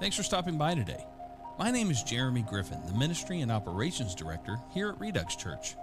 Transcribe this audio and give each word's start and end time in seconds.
Thanks 0.00 0.14
for 0.14 0.22
stopping 0.22 0.56
by 0.56 0.76
today. 0.76 1.04
My 1.58 1.72
name 1.72 1.90
is 1.90 2.04
Jeremy 2.04 2.42
Griffin, 2.42 2.80
the 2.86 2.94
Ministry 2.94 3.40
and 3.40 3.50
Operations 3.50 4.14
Director 4.14 4.60
here 4.72 4.90
at 4.90 5.00
Redux 5.00 5.34
Church. 5.34 5.74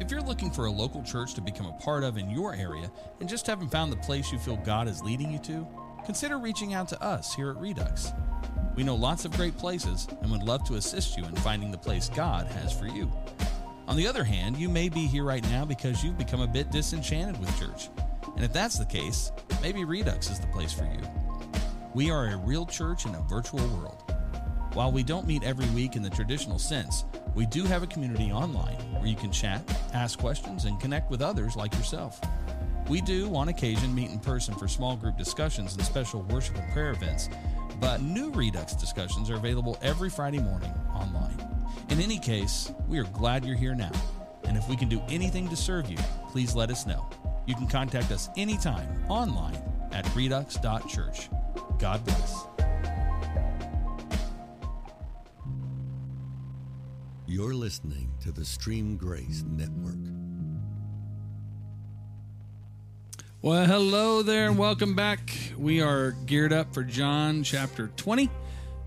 If 0.00 0.10
you're 0.10 0.20
looking 0.20 0.50
for 0.50 0.66
a 0.66 0.70
local 0.70 1.00
church 1.00 1.34
to 1.34 1.40
become 1.40 1.66
a 1.66 1.78
part 1.78 2.02
of 2.02 2.18
in 2.18 2.28
your 2.28 2.56
area 2.56 2.90
and 3.20 3.28
just 3.28 3.46
haven't 3.46 3.70
found 3.70 3.92
the 3.92 3.98
place 3.98 4.32
you 4.32 4.38
feel 4.40 4.56
God 4.56 4.88
is 4.88 5.00
leading 5.00 5.30
you 5.30 5.38
to, 5.40 5.64
consider 6.04 6.40
reaching 6.40 6.74
out 6.74 6.88
to 6.88 7.00
us 7.00 7.32
here 7.36 7.50
at 7.50 7.56
Redux. 7.56 8.12
We 8.74 8.82
know 8.82 8.96
lots 8.96 9.24
of 9.24 9.30
great 9.30 9.56
places 9.56 10.08
and 10.22 10.32
would 10.32 10.42
love 10.42 10.64
to 10.64 10.74
assist 10.74 11.16
you 11.16 11.24
in 11.24 11.36
finding 11.36 11.70
the 11.70 11.78
place 11.78 12.08
God 12.08 12.48
has 12.48 12.72
for 12.72 12.88
you. 12.88 13.12
On 13.86 13.96
the 13.96 14.08
other 14.08 14.24
hand, 14.24 14.56
you 14.56 14.68
may 14.68 14.88
be 14.88 15.06
here 15.06 15.24
right 15.24 15.44
now 15.50 15.64
because 15.64 16.02
you've 16.02 16.18
become 16.18 16.40
a 16.40 16.48
bit 16.48 16.72
disenchanted 16.72 17.38
with 17.38 17.56
church. 17.60 17.90
And 18.34 18.44
if 18.44 18.52
that's 18.52 18.76
the 18.76 18.86
case, 18.86 19.30
maybe 19.62 19.84
Redux 19.84 20.30
is 20.30 20.40
the 20.40 20.48
place 20.48 20.72
for 20.72 20.84
you. 20.84 21.21
We 21.94 22.10
are 22.10 22.28
a 22.28 22.38
real 22.38 22.64
church 22.64 23.04
in 23.04 23.14
a 23.14 23.20
virtual 23.20 23.66
world. 23.76 24.02
While 24.72 24.92
we 24.92 25.02
don't 25.02 25.26
meet 25.26 25.44
every 25.44 25.68
week 25.74 25.94
in 25.94 26.02
the 26.02 26.08
traditional 26.08 26.58
sense, 26.58 27.04
we 27.34 27.44
do 27.44 27.64
have 27.64 27.82
a 27.82 27.86
community 27.86 28.32
online 28.32 28.76
where 28.94 29.06
you 29.06 29.14
can 29.14 29.30
chat, 29.30 29.60
ask 29.92 30.18
questions, 30.18 30.64
and 30.64 30.80
connect 30.80 31.10
with 31.10 31.20
others 31.20 31.54
like 31.54 31.74
yourself. 31.74 32.18
We 32.88 33.02
do, 33.02 33.34
on 33.36 33.48
occasion, 33.48 33.94
meet 33.94 34.10
in 34.10 34.20
person 34.20 34.54
for 34.54 34.68
small 34.68 34.96
group 34.96 35.18
discussions 35.18 35.74
and 35.74 35.84
special 35.84 36.22
worship 36.22 36.56
and 36.56 36.72
prayer 36.72 36.92
events, 36.92 37.28
but 37.78 38.00
new 38.00 38.30
Redux 38.30 38.74
discussions 38.74 39.28
are 39.28 39.36
available 39.36 39.76
every 39.82 40.08
Friday 40.08 40.40
morning 40.40 40.72
online. 40.94 41.46
In 41.90 42.00
any 42.00 42.18
case, 42.18 42.72
we 42.88 42.98
are 42.98 43.04
glad 43.04 43.44
you're 43.44 43.54
here 43.54 43.74
now, 43.74 43.92
and 44.44 44.56
if 44.56 44.66
we 44.66 44.76
can 44.76 44.88
do 44.88 45.02
anything 45.10 45.46
to 45.50 45.56
serve 45.56 45.90
you, 45.90 45.98
please 46.30 46.54
let 46.54 46.70
us 46.70 46.86
know. 46.86 47.06
You 47.44 47.54
can 47.54 47.66
contact 47.66 48.10
us 48.10 48.30
anytime 48.34 48.88
online 49.10 49.58
at 49.92 50.08
redux.church. 50.16 51.28
God 51.82 52.04
bless. 52.04 52.46
You're 57.26 57.54
listening 57.54 58.08
to 58.20 58.30
the 58.30 58.44
Stream 58.44 58.96
Grace 58.96 59.42
Network. 59.50 59.96
Well, 63.42 63.66
hello 63.66 64.22
there, 64.22 64.46
and 64.46 64.56
welcome 64.56 64.94
back. 64.94 65.36
We 65.58 65.80
are 65.80 66.12
geared 66.12 66.52
up 66.52 66.72
for 66.72 66.84
John 66.84 67.42
chapter 67.42 67.88
20. 67.96 68.30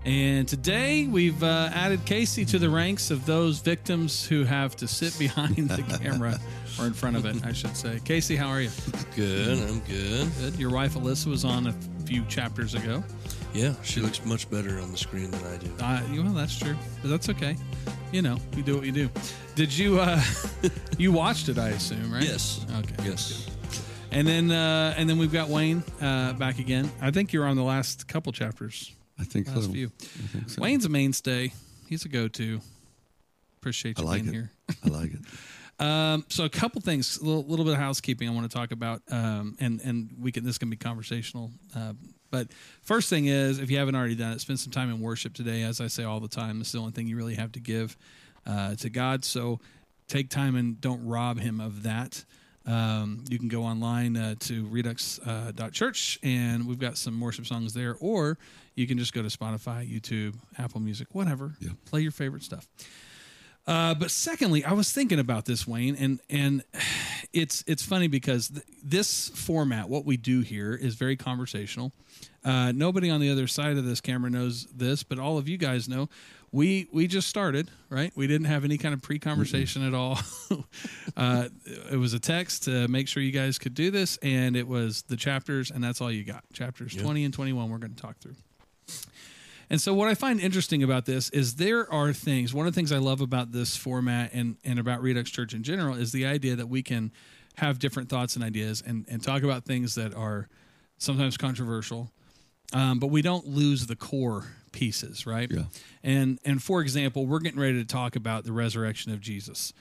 And 0.06 0.48
today 0.48 1.06
we've 1.06 1.42
uh, 1.42 1.68
added 1.74 2.06
Casey 2.06 2.46
to 2.46 2.58
the 2.58 2.70
ranks 2.70 3.10
of 3.10 3.26
those 3.26 3.58
victims 3.58 4.24
who 4.24 4.44
have 4.44 4.74
to 4.76 4.88
sit 4.88 5.18
behind 5.18 5.68
the 5.68 5.82
camera 6.00 6.40
or 6.78 6.86
in 6.86 6.92
front 6.92 7.16
of 7.16 7.24
it, 7.26 7.44
I 7.44 7.52
should 7.52 7.76
say. 7.76 8.00
Casey, 8.04 8.36
how 8.36 8.48
are 8.48 8.60
you? 8.60 8.70
Good, 9.14 9.58
I'm 9.58 9.80
good. 9.80 10.28
Good. 10.40 10.56
Your 10.58 10.70
wife 10.70 10.94
Alyssa 10.94 11.26
was 11.28 11.44
on 11.44 11.66
a 11.68 11.74
few 12.04 12.24
chapters 12.26 12.74
ago. 12.74 13.02
Yeah, 13.54 13.74
she 13.82 14.00
looks 14.00 14.24
much 14.24 14.50
better 14.50 14.80
on 14.80 14.90
the 14.92 14.98
screen 14.98 15.30
than 15.30 15.44
I 15.46 15.56
do. 15.56 15.70
Uh, 15.80 16.22
well, 16.24 16.34
that's 16.34 16.58
true, 16.58 16.76
but 17.00 17.08
that's 17.08 17.28
okay. 17.30 17.56
You 18.12 18.20
know, 18.22 18.36
we 18.54 18.62
do 18.62 18.74
what 18.74 18.82
we 18.82 18.90
do. 18.90 19.08
Did 19.54 19.76
you? 19.76 19.98
uh 19.98 20.22
You 20.98 21.12
watched 21.12 21.48
it, 21.48 21.58
I 21.58 21.70
assume, 21.70 22.12
right? 22.12 22.22
Yes. 22.22 22.64
Okay. 22.78 23.04
Yes. 23.08 23.48
And 24.12 24.26
then, 24.26 24.50
uh 24.50 24.94
and 24.96 25.08
then 25.08 25.16
we've 25.18 25.32
got 25.32 25.48
Wayne 25.48 25.82
uh 26.00 26.34
back 26.34 26.58
again. 26.58 26.90
I 27.00 27.10
think 27.10 27.32
you're 27.32 27.46
on 27.46 27.56
the 27.56 27.62
last 27.64 28.06
couple 28.06 28.30
chapters. 28.32 28.92
I 29.18 29.24
think 29.24 29.48
Last 29.48 29.64
so. 29.64 29.72
few. 29.72 29.90
I 30.02 30.04
think 30.28 30.50
so. 30.50 30.60
Wayne's 30.62 30.84
a 30.84 30.90
mainstay. 30.90 31.52
He's 31.88 32.04
a 32.04 32.08
go-to. 32.08 32.60
Appreciate 33.58 33.98
I 33.98 34.02
you 34.02 34.08
like 34.08 34.22
being 34.24 34.34
it. 34.34 34.36
here. 34.36 34.50
I 34.84 34.88
like 34.88 35.14
it. 35.14 35.20
Um, 35.78 36.24
so 36.28 36.44
a 36.44 36.48
couple 36.48 36.80
things, 36.80 37.18
a 37.18 37.24
little, 37.24 37.44
little 37.44 37.64
bit 37.64 37.74
of 37.74 37.80
housekeeping 37.80 38.28
I 38.28 38.32
want 38.32 38.50
to 38.50 38.56
talk 38.56 38.72
about, 38.72 39.02
um, 39.10 39.56
and 39.60 39.80
and 39.82 40.10
we 40.18 40.32
can 40.32 40.44
this 40.44 40.58
can 40.58 40.70
be 40.70 40.76
conversational. 40.76 41.50
Uh, 41.74 41.92
but 42.30 42.48
first 42.82 43.10
thing 43.10 43.26
is, 43.26 43.58
if 43.58 43.70
you 43.70 43.78
haven't 43.78 43.94
already 43.94 44.14
done 44.14 44.32
it, 44.32 44.40
spend 44.40 44.58
some 44.58 44.72
time 44.72 44.90
in 44.90 45.00
worship 45.00 45.34
today. 45.34 45.62
As 45.62 45.80
I 45.80 45.86
say 45.86 46.04
all 46.04 46.20
the 46.20 46.28
time, 46.28 46.60
it's 46.60 46.72
the 46.72 46.78
only 46.78 46.92
thing 46.92 47.06
you 47.06 47.16
really 47.16 47.34
have 47.34 47.52
to 47.52 47.60
give 47.60 47.96
uh, 48.46 48.74
to 48.76 48.90
God. 48.90 49.24
So 49.24 49.60
take 50.08 50.30
time 50.30 50.56
and 50.56 50.80
don't 50.80 51.04
rob 51.06 51.38
Him 51.38 51.60
of 51.60 51.82
that. 51.82 52.24
Um, 52.66 53.24
you 53.28 53.38
can 53.38 53.48
go 53.48 53.62
online 53.62 54.16
uh, 54.16 54.34
to 54.40 54.66
redux.church 54.66 56.18
and 56.24 56.66
we've 56.66 56.80
got 56.80 56.98
some 56.98 57.20
worship 57.20 57.46
songs 57.46 57.74
there, 57.74 57.96
or 58.00 58.38
you 58.74 58.86
can 58.86 58.98
just 58.98 59.12
go 59.12 59.22
to 59.22 59.28
Spotify, 59.28 59.88
YouTube, 59.88 60.34
Apple 60.58 60.80
Music, 60.80 61.08
whatever. 61.12 61.54
Yeah. 61.60 61.70
Play 61.84 62.00
your 62.00 62.10
favorite 62.10 62.42
stuff. 62.42 62.66
Uh, 63.66 63.94
but 63.94 64.10
secondly, 64.10 64.64
I 64.64 64.72
was 64.72 64.92
thinking 64.92 65.18
about 65.18 65.44
this, 65.44 65.66
Wayne, 65.66 65.96
and 65.96 66.20
and 66.30 66.62
it's 67.32 67.64
it's 67.66 67.82
funny 67.82 68.08
because 68.08 68.48
th- 68.48 68.64
this 68.82 69.28
format, 69.30 69.88
what 69.88 70.04
we 70.04 70.16
do 70.16 70.40
here, 70.40 70.74
is 70.74 70.94
very 70.94 71.16
conversational. 71.16 71.92
Uh, 72.44 72.70
nobody 72.72 73.10
on 73.10 73.20
the 73.20 73.30
other 73.30 73.48
side 73.48 73.76
of 73.76 73.84
this 73.84 74.00
camera 74.00 74.30
knows 74.30 74.66
this, 74.66 75.02
but 75.02 75.18
all 75.18 75.36
of 75.36 75.48
you 75.48 75.58
guys 75.58 75.88
know. 75.88 76.08
We 76.52 76.86
we 76.92 77.08
just 77.08 77.28
started, 77.28 77.70
right? 77.90 78.12
We 78.14 78.28
didn't 78.28 78.46
have 78.46 78.64
any 78.64 78.78
kind 78.78 78.94
of 78.94 79.02
pre-conversation 79.02 79.82
at 79.86 79.94
all. 79.94 80.20
uh, 81.16 81.48
it 81.90 81.96
was 81.96 82.14
a 82.14 82.20
text 82.20 82.64
to 82.64 82.86
make 82.86 83.08
sure 83.08 83.20
you 83.22 83.32
guys 83.32 83.58
could 83.58 83.74
do 83.74 83.90
this, 83.90 84.16
and 84.18 84.56
it 84.56 84.68
was 84.68 85.02
the 85.02 85.16
chapters, 85.16 85.72
and 85.72 85.82
that's 85.82 86.00
all 86.00 86.10
you 86.10 86.22
got. 86.22 86.44
Chapters 86.52 86.94
twenty 86.94 87.24
and 87.24 87.34
twenty-one. 87.34 87.68
We're 87.68 87.78
going 87.78 87.94
to 87.94 88.00
talk 88.00 88.18
through. 88.18 88.36
And 89.68 89.80
so, 89.80 89.94
what 89.94 90.08
I 90.08 90.14
find 90.14 90.40
interesting 90.40 90.82
about 90.82 91.06
this 91.06 91.28
is 91.30 91.56
there 91.56 91.92
are 91.92 92.12
things. 92.12 92.54
One 92.54 92.66
of 92.66 92.72
the 92.72 92.78
things 92.78 92.92
I 92.92 92.98
love 92.98 93.20
about 93.20 93.52
this 93.52 93.76
format 93.76 94.30
and 94.32 94.56
and 94.64 94.78
about 94.78 95.02
Redux 95.02 95.30
Church 95.30 95.54
in 95.54 95.62
general 95.62 95.96
is 95.96 96.12
the 96.12 96.26
idea 96.26 96.56
that 96.56 96.68
we 96.68 96.82
can 96.82 97.12
have 97.56 97.78
different 97.78 98.08
thoughts 98.08 98.36
and 98.36 98.44
ideas 98.44 98.82
and 98.86 99.04
and 99.08 99.22
talk 99.22 99.42
about 99.42 99.64
things 99.64 99.94
that 99.96 100.14
are 100.14 100.48
sometimes 100.98 101.36
controversial, 101.36 102.10
um, 102.72 102.98
but 102.98 103.08
we 103.08 103.22
don't 103.22 103.46
lose 103.46 103.86
the 103.86 103.96
core 103.96 104.46
pieces, 104.72 105.26
right? 105.26 105.50
Yeah. 105.50 105.64
And 106.02 106.38
and 106.44 106.62
for 106.62 106.80
example, 106.80 107.26
we're 107.26 107.40
getting 107.40 107.60
ready 107.60 107.78
to 107.78 107.84
talk 107.86 108.14
about 108.14 108.44
the 108.44 108.52
resurrection 108.52 109.12
of 109.12 109.20
Jesus. 109.20 109.72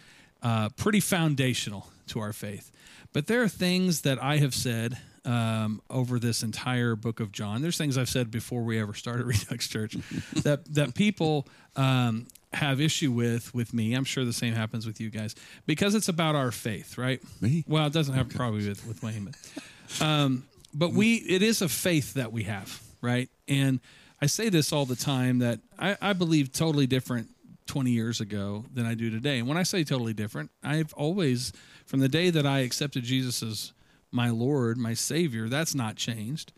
Uh, 0.42 0.70
pretty 0.76 1.00
foundational 1.00 1.90
to 2.08 2.20
our 2.20 2.34
faith. 2.34 2.72
But 3.14 3.28
there 3.28 3.42
are 3.42 3.48
things 3.48 4.02
that 4.02 4.22
I 4.22 4.38
have 4.38 4.54
said 4.54 4.98
um, 5.26 5.82
over 5.90 6.20
this 6.20 6.44
entire 6.44 6.96
book 6.96 7.20
of 7.20 7.32
John. 7.32 7.62
There's 7.62 7.78
things 7.78 7.98
I've 7.98 8.10
said 8.10 8.32
before 8.32 8.64
we 8.64 8.80
ever 8.80 8.94
started 8.94 9.26
Redux 9.28 9.68
Church 9.68 9.98
that 10.44 10.66
that 10.74 10.96
people 10.96 11.48
um, 11.76 12.28
have 12.54 12.80
issue 12.80 13.12
with 13.12 13.54
with 13.54 13.74
me. 13.74 13.94
I'm 13.94 14.06
sure 14.06 14.26
the 14.26 14.34
same 14.34 14.54
happens 14.54 14.86
with 14.86 15.00
you 15.00 15.10
guys 15.10 15.36
because 15.66 15.96
it's 15.96 16.10
about 16.10 16.36
our 16.36 16.52
faith, 16.52 16.98
right? 16.98 17.22
Me? 17.42 17.64
Well, 17.68 17.88
it 17.88 17.94
doesn't 17.94 18.14
have 18.14 18.30
probably 18.30 18.68
with 18.68 18.86
with 18.88 19.04
Wayne, 19.04 19.26
but 19.26 20.06
um, 20.06 20.46
but 20.74 20.94
we 20.94 21.16
it 21.16 21.42
is 21.42 21.62
a 21.62 21.70
faith 21.70 22.14
that 22.16 22.32
we 22.32 22.44
have, 22.44 22.82
right? 23.02 23.30
And 23.48 23.80
I 24.22 24.28
say 24.28 24.50
this 24.50 24.72
all 24.72 24.86
the 24.86 24.96
time 24.96 25.40
that 25.40 25.60
I, 25.78 25.98
I 26.02 26.14
believe 26.14 26.52
totally 26.52 26.88
different 26.88 27.30
20 27.68 27.92
years 27.92 28.22
ago 28.22 28.66
than 28.74 28.86
I 28.86 28.94
do 28.94 29.10
today. 29.10 29.40
And 29.40 29.48
when 29.48 29.58
I 29.58 29.64
say 29.64 29.84
totally 29.84 30.14
different, 30.14 30.52
I've 30.64 30.94
always, 30.94 31.52
from 31.86 32.00
the 32.00 32.10
day 32.10 32.30
that 32.30 32.46
I 32.46 32.60
accepted 32.60 33.04
Jesus 33.04 33.42
as 33.44 33.74
my 34.12 34.30
Lord, 34.30 34.78
my 34.78 34.94
Savior, 34.94 35.50
that's 35.50 35.76
not 35.76 35.96
changed. 35.96 36.54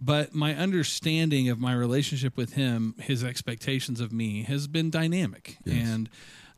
But 0.00 0.34
my 0.34 0.54
understanding 0.54 1.48
of 1.48 1.60
my 1.60 1.72
relationship 1.74 2.36
with 2.36 2.54
Him, 2.54 2.96
His 2.98 3.22
expectations 3.22 4.00
of 4.00 4.12
me, 4.12 4.42
has 4.42 4.66
been 4.66 4.90
dynamic. 4.90 5.58
And, 5.64 6.10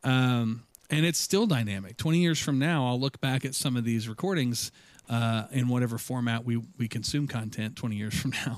um, 0.02 0.64
and 0.88 1.04
it's 1.04 1.18
still 1.18 1.46
dynamic. 1.46 1.98
20 1.98 2.18
years 2.18 2.38
from 2.38 2.58
now, 2.58 2.86
I'll 2.86 2.98
look 2.98 3.20
back 3.20 3.44
at 3.44 3.54
some 3.54 3.76
of 3.76 3.84
these 3.84 4.08
recordings 4.08 4.72
uh, 5.10 5.44
in 5.50 5.68
whatever 5.68 5.98
format 5.98 6.44
we, 6.44 6.56
we 6.78 6.88
consume 6.88 7.26
content 7.26 7.76
20 7.76 7.96
years 7.96 8.18
from 8.18 8.30
now. 8.46 8.56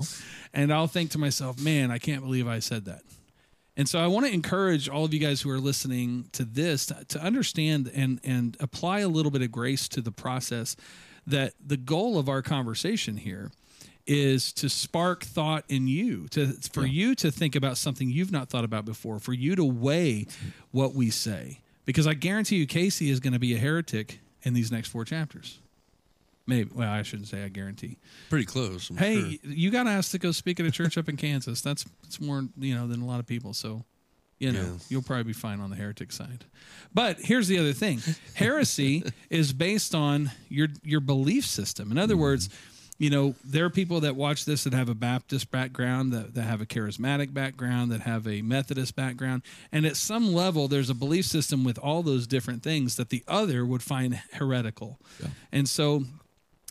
And 0.53 0.71
I'll 0.71 0.87
think 0.87 1.11
to 1.11 1.17
myself, 1.17 1.59
man, 1.59 1.91
I 1.91 1.97
can't 1.97 2.23
believe 2.23 2.47
I 2.47 2.59
said 2.59 2.85
that. 2.85 3.01
And 3.75 3.87
so 3.87 3.99
I 3.99 4.07
want 4.07 4.25
to 4.25 4.33
encourage 4.33 4.89
all 4.89 5.05
of 5.05 5.13
you 5.13 5.19
guys 5.19 5.41
who 5.41 5.51
are 5.51 5.59
listening 5.59 6.29
to 6.31 6.43
this 6.43 6.87
to, 6.87 7.05
to 7.09 7.21
understand 7.21 7.91
and, 7.93 8.19
and 8.23 8.57
apply 8.59 9.01
a 9.01 9.07
little 9.07 9.29
bit 9.29 9.43
of 9.43 9.51
grace 9.51 9.87
to 9.89 10.01
the 10.01 10.11
process 10.11 10.75
that 11.27 11.53
the 11.65 11.77
goal 11.77 12.17
of 12.17 12.29
our 12.29 12.41
conversation 12.41 13.17
here 13.17 13.51
is 14.07 14.53
to 14.53 14.69
spark 14.69 15.23
thought 15.23 15.65
in 15.67 15.87
you 15.87 16.27
to 16.29 16.47
for 16.71 16.85
you 16.85 17.13
to 17.13 17.29
think 17.29 17.55
about 17.55 17.77
something 17.77 18.09
you've 18.09 18.31
not 18.31 18.49
thought 18.49 18.63
about 18.63 18.85
before 18.85 19.19
for 19.19 19.33
you 19.33 19.53
to 19.55 19.65
weigh 19.65 20.25
what 20.71 20.93
we 20.95 21.09
say 21.09 21.59
because 21.85 22.07
i 22.07 22.13
guarantee 22.13 22.55
you 22.55 22.65
casey 22.65 23.09
is 23.09 23.19
going 23.19 23.33
to 23.33 23.39
be 23.39 23.53
a 23.53 23.57
heretic 23.57 24.19
in 24.43 24.53
these 24.53 24.71
next 24.71 24.87
four 24.87 25.03
chapters 25.03 25.59
maybe 26.45 26.69
well 26.73 26.89
i 26.89 27.01
shouldn't 27.01 27.27
say 27.27 27.43
i 27.43 27.49
guarantee 27.49 27.97
Pretty 28.29 28.45
close. 28.45 28.89
I'm 28.89 28.95
hey 28.95 29.39
sure. 29.43 29.51
you 29.51 29.71
got 29.71 29.87
asked 29.87 30.11
to 30.13 30.19
go 30.19 30.31
speak 30.31 30.61
at 30.61 30.65
a 30.65 30.71
church 30.71 30.97
up 30.97 31.09
in 31.09 31.17
kansas 31.17 31.59
that's 31.59 31.85
it's 32.05 32.21
more 32.21 32.45
you 32.57 32.73
know 32.75 32.87
than 32.87 33.01
a 33.01 33.05
lot 33.05 33.19
of 33.19 33.27
people 33.27 33.53
so 33.53 33.83
you 34.39 34.51
know 34.51 34.61
Yeah. 34.61 34.77
you'll 34.89 35.01
probably 35.01 35.23
be 35.23 35.33
fine 35.33 35.59
on 35.59 35.69
the 35.69 35.75
heretic 35.75 36.11
side. 36.11 36.45
But 36.93 37.19
here's 37.19 37.47
the 37.47 37.59
other 37.59 37.73
thing. 37.73 38.01
Heresy 38.35 39.03
is 39.29 39.53
based 39.53 39.95
on 39.95 40.31
your 40.49 40.67
your 40.83 40.99
belief 40.99 41.45
system. 41.45 41.91
In 41.91 41.97
other 41.97 42.13
mm-hmm. 42.13 42.21
words 42.21 42.49
you 42.99 43.11
know 43.11 43.35
there 43.45 43.63
are 43.65 43.69
people 43.69 43.99
that 43.99 44.15
watch 44.15 44.45
this 44.45 44.63
that 44.63 44.73
have 44.73 44.89
a 44.89 44.95
baptist 44.95 45.51
background 45.51 46.11
that, 46.13 46.33
that 46.33 46.41
have 46.41 46.61
a 46.61 46.65
charismatic 46.65 47.31
background 47.31 47.91
that 47.91 48.01
have 48.01 48.27
a 48.27 48.41
methodist 48.41 48.95
background. 48.95 49.43
And 49.71 49.85
at 49.85 49.95
some 49.97 50.33
level 50.33 50.67
there's 50.67 50.89
a 50.89 50.95
belief 50.95 51.25
system 51.25 51.63
with 51.63 51.77
all 51.77 52.01
those 52.03 52.25
different 52.27 52.63
things 52.63 52.95
that 52.95 53.09
the 53.09 53.23
other 53.27 53.65
would 53.65 53.83
find 53.83 54.19
heretical. 54.33 54.99
And 55.51 55.69
so 55.69 56.03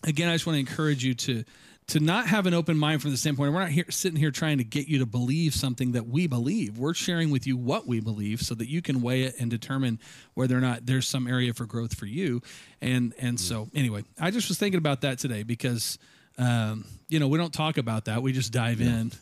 again, 0.04 0.28
I 0.28 0.34
just 0.34 0.46
want 0.46 0.56
to 0.56 0.60
encourage 0.60 1.04
you 1.04 1.14
to 1.14 1.44
to 1.88 2.00
not 2.00 2.26
have 2.26 2.46
an 2.46 2.54
open 2.54 2.76
mind 2.76 3.00
from 3.00 3.12
the 3.12 3.16
standpoint 3.16 3.52
we're 3.52 3.60
not 3.60 3.70
here 3.70 3.84
sitting 3.90 4.18
here 4.18 4.32
trying 4.32 4.58
to 4.58 4.64
get 4.64 4.88
you 4.88 4.98
to 4.98 5.06
believe 5.06 5.54
something 5.54 5.92
that 5.92 6.08
we 6.08 6.26
believe. 6.26 6.78
We're 6.78 6.94
sharing 6.94 7.30
with 7.30 7.46
you 7.46 7.56
what 7.56 7.86
we 7.86 8.00
believe 8.00 8.40
so 8.40 8.54
that 8.56 8.68
you 8.68 8.82
can 8.82 9.00
weigh 9.02 9.22
it 9.22 9.36
and 9.38 9.50
determine 9.50 10.00
whether 10.34 10.56
or 10.56 10.60
not 10.60 10.86
there's 10.86 11.06
some 11.06 11.28
area 11.28 11.54
for 11.54 11.64
growth 11.64 11.94
for 11.94 12.06
you. 12.06 12.42
And 12.80 13.14
and 13.18 13.38
so 13.38 13.68
anyway 13.74 14.02
i 14.20 14.30
just 14.30 14.48
was 14.48 14.58
thinking 14.58 14.78
about 14.78 15.02
that 15.02 15.18
today 15.18 15.42
because 15.42 15.98
um, 16.38 16.84
you 17.08 17.18
know 17.18 17.28
we 17.28 17.38
don't 17.38 17.52
talk 17.54 17.78
about 17.78 18.06
that. 18.06 18.22
We 18.22 18.32
just 18.32 18.52
dive 18.52 18.80
in. 18.80 19.12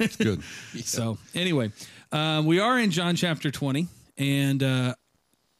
It's 0.00 0.16
good. 0.16 0.42
so 0.84 1.18
anyway 1.36 1.70
um, 2.10 2.46
we 2.46 2.58
are 2.58 2.76
in 2.80 2.90
john 2.90 3.14
chapter 3.14 3.52
20 3.52 3.86
and 4.18 4.60
uh, 4.60 4.94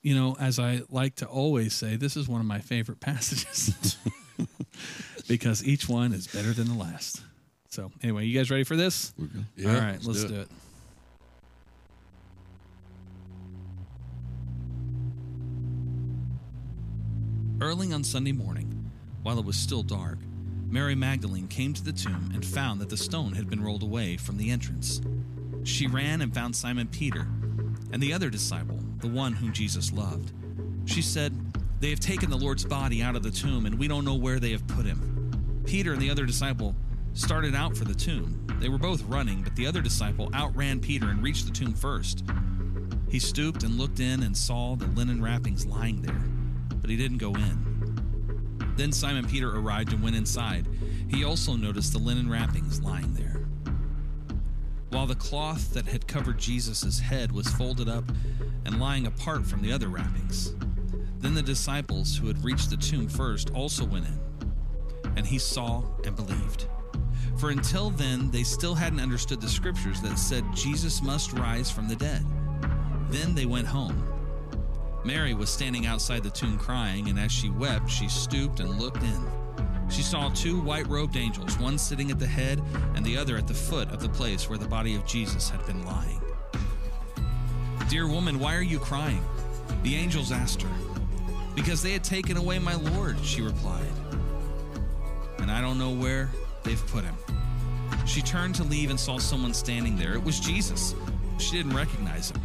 you 0.02 0.14
know 0.16 0.36
as 0.40 0.58
i 0.58 0.82
like 0.90 1.14
to 1.16 1.26
always 1.26 1.72
say 1.72 1.94
this 1.94 2.16
is 2.16 2.26
one 2.28 2.40
of 2.40 2.46
my 2.46 2.58
favorite 2.58 2.98
passages 2.98 3.96
because 5.28 5.64
each 5.64 5.88
one 5.88 6.12
is 6.12 6.26
better 6.26 6.52
than 6.52 6.68
the 6.68 6.74
last. 6.74 7.22
So 7.70 7.90
anyway, 8.02 8.26
you 8.26 8.36
guys 8.38 8.50
ready 8.50 8.64
for 8.64 8.76
this? 8.76 9.12
We're 9.18 9.26
good. 9.26 9.44
Yeah, 9.56 9.74
All 9.74 9.80
right, 9.80 10.04
let's, 10.04 10.22
do 10.22 10.28
do 10.28 10.34
it. 10.34 10.40
it. 10.42 10.48
Early 17.60 17.92
on 17.92 18.04
Sunday 18.04 18.32
morning, 18.32 18.90
while 19.22 19.38
it 19.38 19.44
was 19.44 19.56
still 19.56 19.82
dark, 19.82 20.18
Mary 20.68 20.94
Magdalene 20.94 21.48
came 21.48 21.72
to 21.72 21.84
the 21.84 21.92
tomb 21.92 22.30
and 22.34 22.44
found 22.44 22.80
that 22.80 22.90
the 22.90 22.96
stone 22.96 23.32
had 23.32 23.48
been 23.48 23.62
rolled 23.62 23.82
away 23.82 24.16
from 24.16 24.36
the 24.36 24.50
entrance. 24.50 25.00
She 25.62 25.86
ran 25.86 26.20
and 26.20 26.34
found 26.34 26.54
Simon 26.54 26.88
Peter 26.88 27.26
and 27.92 28.02
the 28.02 28.12
other 28.12 28.28
disciple, 28.28 28.78
the 28.98 29.08
one 29.08 29.32
whom 29.32 29.52
Jesus 29.52 29.92
loved. 29.92 30.32
She 30.84 31.00
said, 31.00 31.32
They 31.80 31.90
have 31.90 32.00
taken 32.00 32.28
the 32.28 32.36
Lord's 32.36 32.64
body 32.64 33.02
out 33.02 33.16
of 33.16 33.22
the 33.22 33.30
tomb, 33.30 33.66
and 33.66 33.78
we 33.78 33.88
don't 33.88 34.04
know 34.04 34.14
where 34.14 34.40
they 34.40 34.50
have 34.50 34.66
put 34.66 34.84
him. 34.84 35.13
Peter 35.66 35.92
and 35.92 36.02
the 36.02 36.10
other 36.10 36.26
disciple 36.26 36.74
started 37.14 37.54
out 37.54 37.76
for 37.76 37.84
the 37.84 37.94
tomb. 37.94 38.46
They 38.60 38.68
were 38.68 38.78
both 38.78 39.02
running, 39.04 39.42
but 39.42 39.56
the 39.56 39.66
other 39.66 39.80
disciple 39.80 40.30
outran 40.34 40.80
Peter 40.80 41.08
and 41.08 41.22
reached 41.22 41.46
the 41.46 41.52
tomb 41.52 41.74
first. 41.74 42.24
He 43.08 43.18
stooped 43.18 43.62
and 43.62 43.78
looked 43.78 44.00
in 44.00 44.22
and 44.22 44.36
saw 44.36 44.76
the 44.76 44.86
linen 44.86 45.22
wrappings 45.22 45.66
lying 45.66 46.02
there, 46.02 46.22
but 46.80 46.90
he 46.90 46.96
didn't 46.96 47.18
go 47.18 47.34
in. 47.34 48.74
Then 48.76 48.92
Simon 48.92 49.26
Peter 49.26 49.56
arrived 49.56 49.92
and 49.92 50.02
went 50.02 50.16
inside. 50.16 50.66
He 51.08 51.24
also 51.24 51.54
noticed 51.54 51.92
the 51.92 51.98
linen 51.98 52.28
wrappings 52.28 52.80
lying 52.82 53.14
there. 53.14 53.46
While 54.90 55.06
the 55.06 55.14
cloth 55.14 55.72
that 55.74 55.86
had 55.86 56.06
covered 56.06 56.38
Jesus' 56.38 56.98
head 56.98 57.32
was 57.32 57.48
folded 57.48 57.88
up 57.88 58.04
and 58.64 58.80
lying 58.80 59.06
apart 59.06 59.46
from 59.46 59.62
the 59.62 59.72
other 59.72 59.88
wrappings. 59.88 60.54
Then 61.18 61.34
the 61.34 61.42
disciples 61.42 62.16
who 62.16 62.26
had 62.26 62.44
reached 62.44 62.70
the 62.70 62.76
tomb 62.76 63.08
first 63.08 63.50
also 63.50 63.84
went 63.84 64.06
in, 64.06 64.20
and 65.16 65.26
he 65.26 65.38
saw 65.38 65.82
and 66.04 66.16
believed. 66.16 66.66
For 67.36 67.50
until 67.50 67.90
then, 67.90 68.30
they 68.30 68.42
still 68.42 68.74
hadn't 68.74 69.00
understood 69.00 69.40
the 69.40 69.48
scriptures 69.48 70.00
that 70.02 70.18
said 70.18 70.44
Jesus 70.54 71.02
must 71.02 71.32
rise 71.32 71.70
from 71.70 71.88
the 71.88 71.96
dead. 71.96 72.24
Then 73.10 73.34
they 73.34 73.46
went 73.46 73.66
home. 73.66 74.02
Mary 75.04 75.34
was 75.34 75.50
standing 75.50 75.86
outside 75.86 76.22
the 76.22 76.30
tomb 76.30 76.58
crying, 76.58 77.08
and 77.08 77.18
as 77.18 77.30
she 77.30 77.50
wept, 77.50 77.90
she 77.90 78.08
stooped 78.08 78.60
and 78.60 78.78
looked 78.80 79.02
in. 79.02 79.26
She 79.90 80.02
saw 80.02 80.30
two 80.30 80.60
white 80.60 80.86
robed 80.86 81.16
angels, 81.16 81.58
one 81.58 81.76
sitting 81.76 82.10
at 82.10 82.18
the 82.18 82.26
head 82.26 82.62
and 82.94 83.04
the 83.04 83.16
other 83.16 83.36
at 83.36 83.46
the 83.46 83.54
foot 83.54 83.90
of 83.90 84.00
the 84.00 84.08
place 84.08 84.48
where 84.48 84.58
the 84.58 84.66
body 84.66 84.94
of 84.94 85.04
Jesus 85.04 85.50
had 85.50 85.64
been 85.66 85.84
lying. 85.84 86.20
Dear 87.88 88.08
woman, 88.08 88.38
why 88.38 88.54
are 88.54 88.62
you 88.62 88.78
crying? 88.78 89.22
The 89.82 89.94
angels 89.94 90.32
asked 90.32 90.62
her. 90.62 90.70
Because 91.54 91.82
they 91.82 91.92
had 91.92 92.02
taken 92.02 92.36
away 92.36 92.58
my 92.58 92.74
Lord, 92.74 93.18
she 93.22 93.42
replied. 93.42 93.92
And 95.44 95.52
I 95.52 95.60
don't 95.60 95.76
know 95.76 95.90
where 95.90 96.30
they've 96.62 96.86
put 96.86 97.04
him. 97.04 97.14
She 98.06 98.22
turned 98.22 98.54
to 98.54 98.64
leave 98.64 98.88
and 98.88 98.98
saw 98.98 99.18
someone 99.18 99.52
standing 99.52 99.94
there. 99.94 100.14
It 100.14 100.24
was 100.24 100.40
Jesus. 100.40 100.94
She 101.36 101.58
didn't 101.58 101.76
recognize 101.76 102.30
him. 102.30 102.40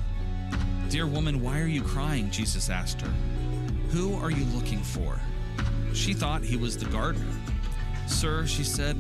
Dear 0.90 1.08
woman, 1.08 1.42
why 1.42 1.62
are 1.62 1.66
you 1.66 1.82
crying? 1.82 2.30
Jesus 2.30 2.70
asked 2.70 3.00
her. 3.00 3.08
Who 3.92 4.18
are 4.18 4.30
you 4.30 4.44
looking 4.48 4.80
for? 4.80 5.18
She 5.94 6.14
thought 6.14 6.44
he 6.44 6.58
was 6.58 6.78
the 6.78 6.88
gardener. 6.88 7.32
Sir, 8.06 8.46
she 8.46 8.66
said, 8.66 8.98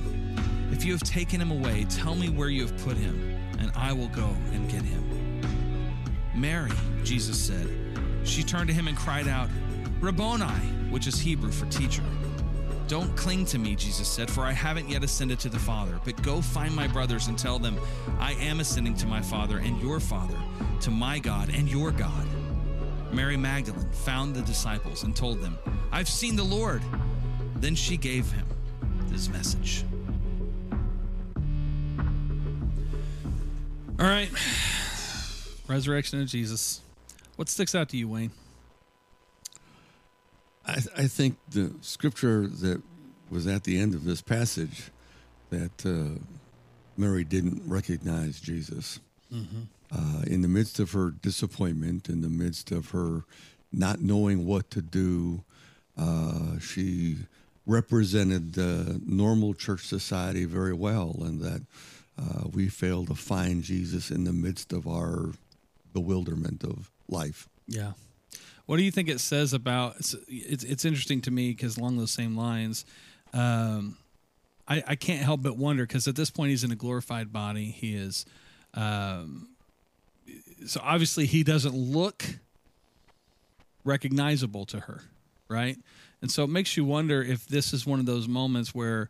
if 0.71 0.85
you 0.85 0.93
have 0.93 1.03
taken 1.03 1.41
him 1.41 1.51
away, 1.51 1.85
tell 1.89 2.15
me 2.15 2.29
where 2.29 2.47
you 2.47 2.61
have 2.65 2.77
put 2.85 2.95
him, 2.95 3.37
and 3.59 3.69
I 3.75 3.91
will 3.91 4.07
go 4.07 4.29
and 4.53 4.71
get 4.71 4.81
him. 4.81 5.41
Mary, 6.33 6.71
Jesus 7.03 7.37
said. 7.37 7.67
She 8.23 8.43
turned 8.43 8.69
to 8.69 8.73
him 8.73 8.87
and 8.87 8.95
cried 8.95 9.27
out, 9.27 9.49
Rabboni, 9.99 10.45
which 10.89 11.05
is 11.05 11.19
Hebrew 11.19 11.51
for 11.51 11.65
teacher. 11.65 12.05
Don't 12.89 13.15
cling 13.15 13.45
to 13.45 13.59
me, 13.59 13.75
Jesus 13.75 14.07
said, 14.07 14.31
for 14.31 14.41
I 14.41 14.51
haven't 14.51 14.89
yet 14.89 15.03
ascended 15.03 15.39
to 15.41 15.49
the 15.49 15.59
Father. 15.59 15.99
But 16.03 16.19
go 16.23 16.41
find 16.41 16.75
my 16.75 16.87
brothers 16.87 17.27
and 17.27 17.37
tell 17.37 17.59
them, 17.59 17.79
I 18.19 18.33
am 18.33 18.61
ascending 18.61 18.95
to 18.95 19.05
my 19.05 19.21
Father 19.21 19.59
and 19.59 19.79
your 19.79 19.99
Father, 19.99 20.35
to 20.81 20.89
my 20.89 21.19
God 21.19 21.51
and 21.53 21.69
your 21.69 21.91
God. 21.91 22.25
Mary 23.11 23.37
Magdalene 23.37 23.91
found 23.91 24.33
the 24.33 24.41
disciples 24.41 25.03
and 25.03 25.15
told 25.15 25.39
them, 25.39 25.55
I've 25.91 26.09
seen 26.09 26.35
the 26.35 26.43
Lord. 26.43 26.81
Then 27.57 27.75
she 27.75 27.95
gave 27.95 28.31
him 28.31 28.47
this 29.09 29.29
message. 29.29 29.85
All 33.99 34.07
right. 34.07 34.31
Resurrection 35.67 36.21
of 36.21 36.27
Jesus. 36.27 36.81
What 37.35 37.49
sticks 37.49 37.75
out 37.75 37.89
to 37.89 37.97
you, 37.97 38.07
Wayne? 38.07 38.31
I, 40.69 41.03
I 41.03 41.07
think 41.07 41.37
the 41.49 41.73
scripture 41.81 42.47
that 42.47 42.81
was 43.29 43.47
at 43.47 43.63
the 43.63 43.79
end 43.79 43.93
of 43.93 44.03
this 44.03 44.21
passage 44.21 44.91
that 45.49 45.85
uh, 45.85 46.19
Mary 46.97 47.23
didn't 47.23 47.61
recognize 47.67 48.39
Jesus. 48.39 48.99
Uh, 49.91 50.21
in 50.27 50.41
the 50.41 50.47
midst 50.47 50.79
of 50.79 50.91
her 50.91 51.11
disappointment, 51.11 52.09
in 52.09 52.21
the 52.21 52.29
midst 52.29 52.71
of 52.71 52.91
her 52.91 53.23
not 53.71 54.01
knowing 54.01 54.45
what 54.45 54.69
to 54.71 54.81
do, 54.81 55.43
uh, 55.97 56.59
she 56.59 57.17
represented 57.65 58.53
the 58.53 58.99
normal 59.05 59.53
church 59.53 59.85
society 59.85 60.45
very 60.45 60.73
well, 60.73 61.15
and 61.21 61.41
that 61.41 61.61
uh, 62.17 62.47
we 62.51 62.67
fail 62.67 63.05
to 63.05 63.15
find 63.15 63.63
Jesus 63.63 64.09
in 64.11 64.23
the 64.23 64.33
midst 64.33 64.73
of 64.73 64.87
our 64.87 65.31
bewilderment 65.93 66.63
of 66.63 66.91
life. 67.07 67.47
Yeah. 67.67 67.93
What 68.69 68.77
do 68.77 68.83
you 68.83 68.91
think 68.91 69.09
it 69.09 69.19
says 69.19 69.51
about? 69.51 69.95
It's 69.95 70.15
it's, 70.27 70.63
it's 70.63 70.85
interesting 70.85 71.21
to 71.21 71.31
me 71.31 71.49
because 71.49 71.77
along 71.77 71.97
those 71.97 72.11
same 72.11 72.37
lines, 72.37 72.85
um, 73.33 73.97
I 74.67 74.83
I 74.89 74.95
can't 74.95 75.23
help 75.23 75.41
but 75.41 75.57
wonder 75.57 75.87
because 75.87 76.07
at 76.07 76.15
this 76.15 76.29
point 76.29 76.51
he's 76.51 76.63
in 76.63 76.71
a 76.71 76.75
glorified 76.75 77.33
body. 77.33 77.71
He 77.71 77.95
is, 77.95 78.27
um, 78.75 79.49
so 80.67 80.79
obviously 80.83 81.25
he 81.25 81.41
doesn't 81.41 81.73
look 81.73 82.23
recognizable 83.85 84.67
to 84.67 84.81
her, 84.81 85.01
right? 85.47 85.79
And 86.21 86.29
so 86.29 86.43
it 86.43 86.51
makes 86.51 86.77
you 86.77 86.85
wonder 86.85 87.23
if 87.23 87.47
this 87.47 87.73
is 87.73 87.87
one 87.87 87.99
of 87.99 88.05
those 88.05 88.27
moments 88.27 88.75
where 88.75 89.09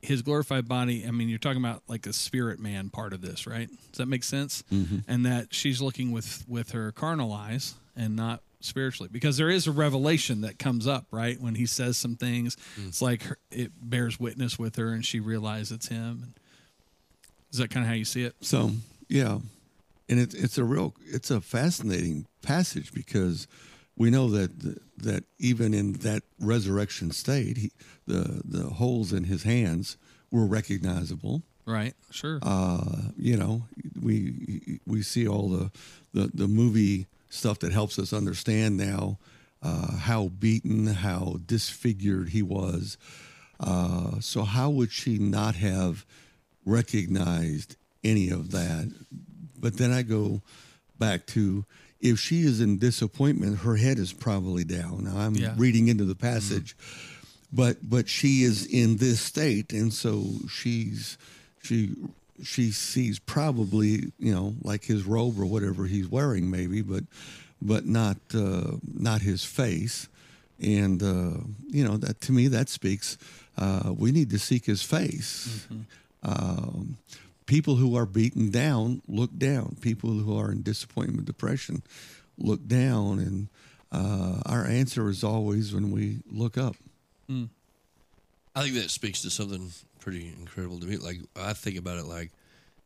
his 0.00 0.22
glorified 0.22 0.68
body, 0.68 1.04
I 1.04 1.10
mean, 1.10 1.28
you're 1.28 1.40
talking 1.40 1.60
about 1.60 1.82
like 1.88 2.06
a 2.06 2.12
spirit 2.12 2.60
man 2.60 2.90
part 2.90 3.12
of 3.12 3.22
this, 3.22 3.44
right? 3.44 3.68
Does 3.90 3.98
that 3.98 4.06
make 4.06 4.22
sense? 4.22 4.62
And 5.08 5.26
that 5.26 5.52
she's 5.52 5.82
looking 5.82 6.12
with 6.12 6.44
with 6.46 6.70
her 6.70 6.92
carnal 6.92 7.32
eyes 7.32 7.74
and 7.96 8.14
not 8.14 8.42
spiritually 8.60 9.08
because 9.10 9.36
there 9.36 9.50
is 9.50 9.66
a 9.66 9.72
revelation 9.72 10.42
that 10.42 10.58
comes 10.58 10.86
up, 10.86 11.06
right? 11.10 11.40
When 11.40 11.54
he 11.54 11.66
says 11.66 11.96
some 11.96 12.16
things, 12.16 12.56
it's 12.86 13.02
like 13.02 13.22
her, 13.24 13.38
it 13.50 13.72
bears 13.80 14.20
witness 14.20 14.58
with 14.58 14.76
her 14.76 14.92
and 14.92 15.04
she 15.04 15.20
realizes 15.20 15.72
it's 15.72 15.88
him. 15.88 16.34
Is 17.52 17.58
that 17.58 17.70
kind 17.70 17.84
of 17.84 17.88
how 17.88 17.94
you 17.94 18.04
see 18.04 18.24
it? 18.24 18.34
So 18.40 18.70
yeah, 19.08 19.38
and 20.08 20.20
it's 20.20 20.34
it's 20.34 20.58
a 20.58 20.64
real 20.64 20.94
it's 21.06 21.30
a 21.30 21.40
fascinating 21.40 22.26
passage 22.42 22.92
because 22.92 23.46
we 23.96 24.10
know 24.10 24.28
that 24.30 24.50
that 24.98 25.24
even 25.38 25.74
in 25.74 25.94
that 25.94 26.22
resurrection 26.38 27.10
state, 27.10 27.56
he, 27.56 27.72
the 28.06 28.42
the 28.44 28.70
holes 28.70 29.12
in 29.12 29.24
his 29.24 29.42
hands 29.42 29.96
were 30.30 30.46
recognizable. 30.46 31.42
Right. 31.66 31.94
Sure. 32.10 32.38
Uh, 32.42 33.10
you 33.16 33.36
know, 33.36 33.62
we 34.00 34.80
we 34.86 35.02
see 35.02 35.28
all 35.28 35.48
the, 35.48 35.70
the 36.12 36.30
the 36.32 36.48
movie 36.48 37.06
stuff 37.30 37.58
that 37.60 37.72
helps 37.72 37.98
us 37.98 38.12
understand 38.12 38.76
now 38.76 39.18
uh, 39.62 39.96
how 39.96 40.28
beaten, 40.28 40.86
how 40.86 41.38
disfigured 41.46 42.28
he 42.30 42.42
was. 42.42 42.98
Uh, 43.58 44.20
so 44.20 44.42
how 44.42 44.68
would 44.70 44.90
she 44.92 45.18
not 45.18 45.54
have 45.54 46.04
recognized 46.64 47.76
any 48.04 48.30
of 48.30 48.50
that? 48.52 48.92
But 49.58 49.76
then 49.76 49.90
I 49.92 50.02
go 50.02 50.42
back 50.98 51.26
to 51.28 51.64
if 52.00 52.18
she 52.18 52.40
is 52.42 52.60
in 52.60 52.78
disappointment, 52.78 53.58
her 53.58 53.76
head 53.76 53.98
is 53.98 54.12
probably 54.12 54.64
down. 54.64 55.04
Now 55.04 55.18
I'm 55.18 55.34
Yeah. 55.34 55.54
reading 55.58 55.88
into 55.88 56.04
the 56.06 56.14
passage, 56.14 56.74
but 57.52 57.76
but 57.88 58.08
she 58.08 58.42
is 58.42 58.64
in 58.64 58.96
this 58.96 59.20
state, 59.20 59.72
and 59.74 59.92
so 59.92 60.24
she's 60.48 61.18
she 61.62 61.94
she 62.42 62.70
sees 62.70 63.18
probably 63.18 64.12
you 64.18 64.34
know 64.34 64.54
like 64.62 64.84
his 64.84 65.04
robe 65.04 65.38
or 65.38 65.46
whatever 65.46 65.86
he's 65.86 66.08
wearing 66.08 66.50
maybe, 66.50 66.82
but 66.82 67.04
but 67.62 67.86
not 67.86 68.16
uh, 68.34 68.72
not 68.94 69.20
his 69.22 69.44
face, 69.44 70.08
and 70.60 71.02
uh, 71.02 71.38
you 71.68 71.84
know 71.84 71.96
that 71.96 72.20
to 72.22 72.32
me 72.32 72.48
that 72.48 72.68
speaks 72.68 73.18
uh, 73.60 73.92
we 73.96 74.10
need 74.10 74.30
to 74.30 74.38
seek 74.38 74.64
His 74.64 74.82
face. 74.82 75.66
Um, 76.22 76.96
people 77.46 77.76
who 77.76 77.96
are 77.96 78.06
beaten 78.06 78.50
down 78.50 79.02
look 79.06 79.36
down. 79.36 79.76
People 79.80 80.10
who 80.10 80.36
are 80.36 80.50
in 80.50 80.62
disappointment, 80.62 81.26
depression, 81.26 81.82
look 82.38 82.66
down, 82.66 83.18
and 83.18 83.48
uh, 83.92 84.40
our 84.46 84.66
answer 84.66 85.08
is 85.08 85.22
always 85.22 85.74
when 85.74 85.90
we 85.90 86.18
look 86.30 86.56
up. 86.56 86.76
I 88.54 88.62
think 88.62 88.74
that 88.74 88.90
speaks 88.90 89.22
to 89.22 89.30
something 89.30 89.70
pretty 90.00 90.34
incredible 90.38 90.80
to 90.80 90.86
me. 90.86 90.96
Like 90.96 91.18
I 91.36 91.52
think 91.52 91.76
about 91.76 91.98
it 91.98 92.06
like 92.06 92.30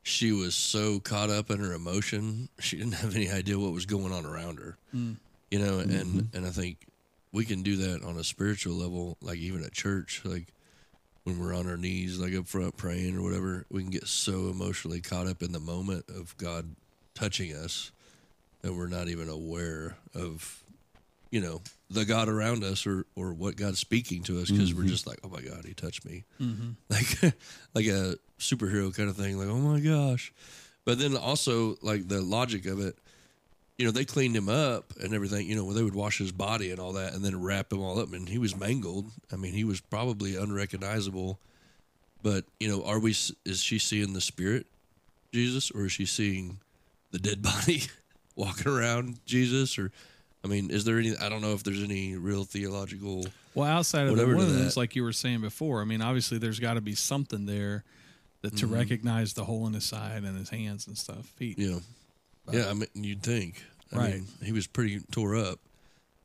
she 0.02 0.32
was 0.32 0.54
so 0.54 1.00
caught 1.00 1.30
up 1.30 1.50
in 1.50 1.58
her 1.58 1.72
emotion, 1.72 2.48
she 2.58 2.76
didn't 2.76 2.94
have 2.94 3.16
any 3.16 3.30
idea 3.30 3.58
what 3.58 3.72
was 3.72 3.86
going 3.86 4.12
on 4.12 4.26
around 4.26 4.58
her. 4.58 4.76
Hmm. 4.90 5.12
You 5.50 5.58
know, 5.60 5.78
and 5.78 5.90
mm-hmm. 5.90 6.36
and 6.36 6.46
I 6.46 6.50
think 6.50 6.78
we 7.32 7.44
can 7.44 7.62
do 7.62 7.76
that 7.76 8.02
on 8.04 8.16
a 8.16 8.24
spiritual 8.24 8.74
level, 8.74 9.16
like 9.20 9.38
even 9.38 9.64
at 9.64 9.72
church, 9.72 10.22
like 10.24 10.52
when 11.24 11.38
we're 11.38 11.54
on 11.54 11.68
our 11.68 11.76
knees, 11.76 12.18
like 12.18 12.34
up 12.34 12.46
front 12.46 12.76
praying 12.76 13.16
or 13.16 13.22
whatever, 13.22 13.64
we 13.70 13.82
can 13.82 13.90
get 13.90 14.06
so 14.06 14.48
emotionally 14.50 15.00
caught 15.00 15.26
up 15.26 15.42
in 15.42 15.52
the 15.52 15.60
moment 15.60 16.04
of 16.08 16.36
God 16.36 16.76
touching 17.14 17.54
us 17.54 17.92
that 18.62 18.74
we're 18.74 18.88
not 18.88 19.08
even 19.08 19.28
aware 19.28 19.96
of 20.14 20.63
you 21.34 21.40
know 21.40 21.60
the 21.90 22.04
God 22.04 22.28
around 22.28 22.62
us 22.62 22.86
or 22.86 23.06
or 23.16 23.32
what 23.32 23.56
God's 23.56 23.80
speaking 23.80 24.22
to 24.22 24.40
us 24.40 24.52
because 24.52 24.72
we're 24.72 24.82
mm-hmm. 24.82 24.90
just 24.90 25.04
like 25.04 25.18
oh 25.24 25.28
my 25.28 25.40
God 25.40 25.64
he 25.64 25.74
touched 25.74 26.04
me. 26.04 26.22
Mm-hmm. 26.40 26.70
Like 26.88 27.34
like 27.74 27.86
a 27.86 28.14
superhero 28.38 28.94
kind 28.94 29.10
of 29.10 29.16
thing 29.16 29.36
like 29.36 29.48
oh 29.48 29.58
my 29.58 29.80
gosh. 29.80 30.32
But 30.84 31.00
then 31.00 31.16
also 31.16 31.74
like 31.82 32.06
the 32.06 32.20
logic 32.20 32.66
of 32.66 32.78
it 32.78 32.96
you 33.78 33.84
know 33.84 33.90
they 33.90 34.04
cleaned 34.04 34.36
him 34.36 34.48
up 34.48 34.92
and 35.02 35.12
everything 35.12 35.48
you 35.48 35.56
know 35.56 35.72
they 35.72 35.82
would 35.82 35.96
wash 35.96 36.18
his 36.18 36.30
body 36.30 36.70
and 36.70 36.78
all 36.78 36.92
that 36.92 37.14
and 37.14 37.24
then 37.24 37.42
wrap 37.42 37.72
him 37.72 37.82
all 37.82 37.98
up 37.98 38.12
and 38.12 38.28
he 38.28 38.38
was 38.38 38.56
mangled. 38.56 39.10
I 39.32 39.36
mean 39.36 39.54
he 39.54 39.64
was 39.64 39.80
probably 39.80 40.36
unrecognizable. 40.36 41.40
But 42.22 42.44
you 42.60 42.68
know 42.68 42.84
are 42.84 43.00
we 43.00 43.10
is 43.10 43.60
she 43.60 43.80
seeing 43.80 44.12
the 44.12 44.20
spirit 44.20 44.66
Jesus 45.32 45.72
or 45.72 45.86
is 45.86 45.92
she 45.92 46.06
seeing 46.06 46.60
the 47.10 47.18
dead 47.18 47.42
body 47.50 47.82
walking 48.36 48.70
around 48.70 49.18
Jesus 49.26 49.76
or 49.80 49.90
I 50.44 50.46
mean 50.46 50.70
is 50.70 50.84
there 50.84 50.98
any 50.98 51.16
I 51.16 51.28
don't 51.28 51.40
know 51.40 51.54
if 51.54 51.62
there's 51.64 51.82
any 51.82 52.16
real 52.16 52.44
theological 52.44 53.26
Well, 53.54 53.66
outside 53.68 54.06
of 54.08 54.16
the 54.16 54.26
wounds, 54.26 54.76
like 54.76 54.94
you 54.94 55.02
were 55.02 55.12
saying 55.12 55.40
before, 55.40 55.80
I 55.80 55.84
mean, 55.84 56.02
obviously 56.02 56.38
there's 56.38 56.60
got 56.60 56.74
to 56.74 56.80
be 56.80 56.94
something 56.94 57.46
there 57.46 57.84
that 58.42 58.56
to 58.58 58.66
Mm-hmm. 58.66 58.74
recognize 58.74 59.32
the 59.32 59.44
hole 59.44 59.66
in 59.66 59.72
his 59.72 59.84
side 59.84 60.22
and 60.24 60.36
his 60.38 60.50
hands 60.50 60.86
and 60.86 60.98
stuff, 60.98 61.24
feet. 61.36 61.58
Yeah, 61.58 61.78
know 62.46 62.52
yeah 62.52 62.68
I 62.68 62.74
mean 62.74 62.88
you'd 62.94 63.22
think. 63.22 63.62
I 63.92 63.96
Right. 63.96 64.14
mean 64.14 64.26
he 64.42 64.52
was 64.52 64.66
pretty 64.66 65.00
tore 65.10 65.36
up. 65.36 65.60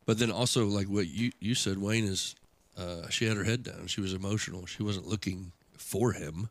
But 0.06 0.18
then 0.20 0.32
also 0.32 0.66
like 0.66 0.88
what 0.88 1.08
you 1.08 1.32
you 1.40 1.56
said 1.56 1.78
Wayne 1.78 2.04
is 2.06 2.36
uh, 2.78 3.08
she 3.10 3.26
had 3.26 3.38
her 3.38 3.44
head 3.44 3.64
down. 3.64 3.88
She 3.88 4.02
was 4.02 4.14
emotional. 4.14 4.66
She 4.66 4.84
wasn't 4.84 5.08
looking 5.08 5.52
for 5.78 6.12
him. 6.14 6.50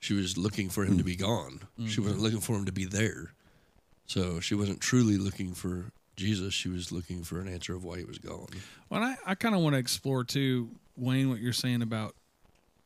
She 0.00 0.14
was 0.14 0.36
looking 0.36 0.68
for 0.68 0.84
him 0.84 0.98
to 0.98 1.04
be 1.04 1.14
gone. 1.16 1.60
She 1.86 2.00
wasn't 2.00 2.22
looking 2.22 2.40
for 2.40 2.56
him 2.56 2.64
to 2.64 2.72
be 2.72 2.84
there. 2.86 3.32
So 4.06 4.40
she 4.40 4.54
wasn't 4.56 4.80
truly 4.80 5.16
looking 5.16 5.52
for 5.54 5.92
Jesus 6.16 6.52
she 6.54 6.68
was 6.68 6.92
looking 6.92 7.22
for 7.22 7.40
an 7.40 7.48
answer 7.48 7.74
of 7.74 7.84
why 7.84 7.98
he 7.98 8.04
was 8.04 8.18
gone 8.18 8.48
Well, 8.90 9.02
I, 9.02 9.16
I 9.26 9.34
kind 9.34 9.54
of 9.54 9.62
want 9.62 9.74
to 9.74 9.78
explore 9.78 10.24
too, 10.24 10.70
Wayne, 10.96 11.28
what 11.30 11.38
you're 11.40 11.52
saying 11.52 11.82
about, 11.82 12.14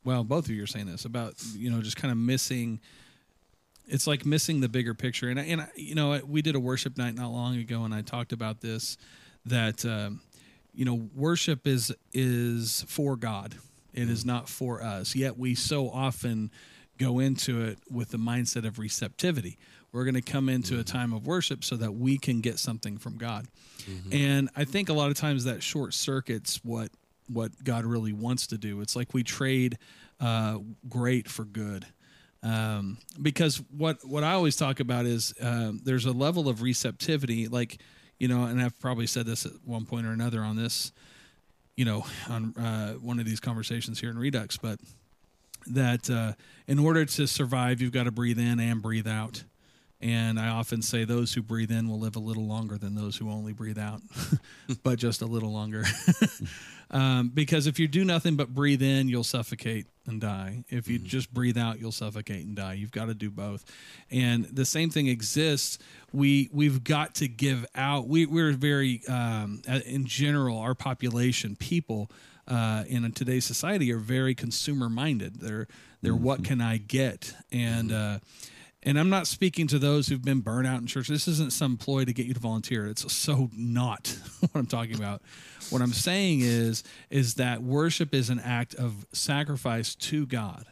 well, 0.04 0.22
both 0.22 0.44
of 0.44 0.50
you 0.50 0.62
are 0.62 0.68
saying 0.68 0.86
this 0.86 1.04
about, 1.04 1.34
you 1.54 1.70
know, 1.70 1.82
just 1.82 1.96
kind 1.96 2.12
of 2.12 2.18
missing. 2.18 2.80
It's 3.88 4.06
like 4.06 4.24
missing 4.26 4.60
the 4.60 4.68
bigger 4.68 4.94
picture, 4.94 5.28
and 5.28 5.38
I, 5.38 5.44
and 5.44 5.60
I, 5.60 5.68
you 5.76 5.94
know, 5.94 6.20
we 6.26 6.42
did 6.42 6.56
a 6.56 6.60
worship 6.60 6.96
night 6.98 7.14
not 7.14 7.30
long 7.30 7.56
ago, 7.56 7.84
and 7.84 7.94
I 7.94 8.02
talked 8.02 8.32
about 8.32 8.60
this, 8.60 8.96
that 9.44 9.84
um, 9.84 10.20
you 10.74 10.84
know, 10.84 11.08
worship 11.14 11.66
is 11.66 11.92
is 12.12 12.84
for 12.88 13.16
God. 13.16 13.54
It 13.94 14.10
is 14.10 14.24
not 14.24 14.48
for 14.48 14.82
us. 14.82 15.14
Yet 15.14 15.38
we 15.38 15.54
so 15.54 15.88
often 15.88 16.50
go 16.98 17.18
into 17.18 17.62
it 17.62 17.78
with 17.90 18.10
the 18.10 18.18
mindset 18.18 18.66
of 18.66 18.78
receptivity. 18.78 19.56
We're 19.96 20.04
going 20.04 20.14
to 20.14 20.20
come 20.20 20.50
into 20.50 20.78
a 20.78 20.84
time 20.84 21.14
of 21.14 21.26
worship 21.26 21.64
so 21.64 21.74
that 21.76 21.94
we 21.94 22.18
can 22.18 22.42
get 22.42 22.58
something 22.58 22.98
from 22.98 23.16
God. 23.16 23.46
And 24.12 24.50
I 24.54 24.64
think 24.64 24.90
a 24.90 24.92
lot 24.92 25.10
of 25.10 25.16
times 25.16 25.44
that 25.44 25.62
short 25.62 25.94
circuits 25.94 26.60
what 26.62 26.90
what 27.28 27.50
God 27.64 27.84
really 27.86 28.12
wants 28.12 28.46
to 28.48 28.58
do. 28.58 28.82
It's 28.82 28.94
like 28.94 29.14
we 29.14 29.22
trade 29.24 29.78
uh, 30.20 30.58
great 30.88 31.28
for 31.28 31.44
good. 31.46 31.86
Um, 32.42 32.98
because 33.20 33.62
what 33.74 34.06
what 34.06 34.22
I 34.22 34.32
always 34.32 34.56
talk 34.56 34.80
about 34.80 35.06
is 35.06 35.32
um, 35.40 35.80
there's 35.82 36.04
a 36.04 36.12
level 36.12 36.46
of 36.48 36.60
receptivity, 36.60 37.48
like 37.48 37.78
you 38.18 38.28
know, 38.28 38.44
and 38.44 38.60
I've 38.60 38.78
probably 38.78 39.06
said 39.06 39.24
this 39.24 39.46
at 39.46 39.52
one 39.64 39.86
point 39.86 40.06
or 40.06 40.10
another 40.10 40.42
on 40.42 40.56
this, 40.56 40.92
you 41.74 41.86
know, 41.86 42.04
on 42.28 42.54
uh, 42.56 42.92
one 42.94 43.18
of 43.18 43.24
these 43.24 43.40
conversations 43.40 43.98
here 43.98 44.10
in 44.10 44.18
Redux, 44.18 44.58
but 44.58 44.78
that 45.68 46.10
uh, 46.10 46.32
in 46.66 46.78
order 46.78 47.06
to 47.06 47.26
survive, 47.26 47.80
you've 47.80 47.92
got 47.92 48.04
to 48.04 48.12
breathe 48.12 48.38
in 48.38 48.60
and 48.60 48.82
breathe 48.82 49.08
out. 49.08 49.44
And 50.00 50.38
I 50.38 50.48
often 50.48 50.82
say 50.82 51.04
those 51.04 51.32
who 51.32 51.42
breathe 51.42 51.70
in 51.70 51.88
will 51.88 51.98
live 51.98 52.16
a 52.16 52.20
little 52.20 52.46
longer 52.46 52.76
than 52.76 52.94
those 52.94 53.16
who 53.16 53.30
only 53.30 53.54
breathe 53.54 53.78
out, 53.78 54.02
but 54.82 54.98
just 54.98 55.22
a 55.22 55.26
little 55.26 55.50
longer. 55.50 55.84
um, 56.90 57.30
because 57.32 57.66
if 57.66 57.78
you 57.78 57.88
do 57.88 58.04
nothing 58.04 58.36
but 58.36 58.54
breathe 58.54 58.82
in, 58.82 59.08
you'll 59.08 59.24
suffocate 59.24 59.86
and 60.06 60.20
die. 60.20 60.64
If 60.68 60.88
you 60.88 60.98
just 60.98 61.32
breathe 61.32 61.56
out, 61.56 61.80
you'll 61.80 61.92
suffocate 61.92 62.44
and 62.44 62.54
die. 62.54 62.74
You've 62.74 62.90
got 62.90 63.06
to 63.06 63.14
do 63.14 63.30
both. 63.30 63.64
And 64.10 64.44
the 64.44 64.66
same 64.66 64.90
thing 64.90 65.06
exists. 65.06 65.78
We 66.12 66.50
we've 66.52 66.84
got 66.84 67.14
to 67.16 67.28
give 67.28 67.64
out. 67.74 68.06
We 68.06 68.26
we're 68.26 68.52
very 68.52 69.00
um, 69.08 69.62
in 69.86 70.04
general, 70.04 70.58
our 70.58 70.74
population, 70.74 71.56
people 71.56 72.10
uh, 72.46 72.84
in 72.86 73.10
today's 73.12 73.44
society 73.44 73.90
are 73.92 73.98
very 73.98 74.34
consumer 74.34 74.88
minded. 74.88 75.40
They're 75.40 75.68
they're 76.02 76.14
what 76.14 76.44
can 76.44 76.60
I 76.60 76.76
get 76.76 77.34
and. 77.50 77.92
Uh, 77.92 78.18
and 78.86 79.00
I'm 79.00 79.10
not 79.10 79.26
speaking 79.26 79.66
to 79.66 79.80
those 79.80 80.06
who've 80.06 80.24
been 80.24 80.40
burned 80.40 80.68
out 80.68 80.80
in 80.80 80.86
church. 80.86 81.08
This 81.08 81.26
isn't 81.26 81.52
some 81.52 81.76
ploy 81.76 82.04
to 82.04 82.12
get 82.12 82.26
you 82.26 82.34
to 82.34 82.40
volunteer. 82.40 82.86
It's 82.86 83.12
so 83.12 83.50
not 83.52 84.16
what 84.40 84.52
I'm 84.54 84.66
talking 84.66 84.94
about. 84.94 85.22
What 85.70 85.82
I'm 85.82 85.92
saying 85.92 86.40
is 86.42 86.84
is 87.10 87.34
that 87.34 87.62
worship 87.62 88.14
is 88.14 88.30
an 88.30 88.38
act 88.38 88.76
of 88.76 89.04
sacrifice 89.12 89.96
to 89.96 90.24
God. 90.24 90.66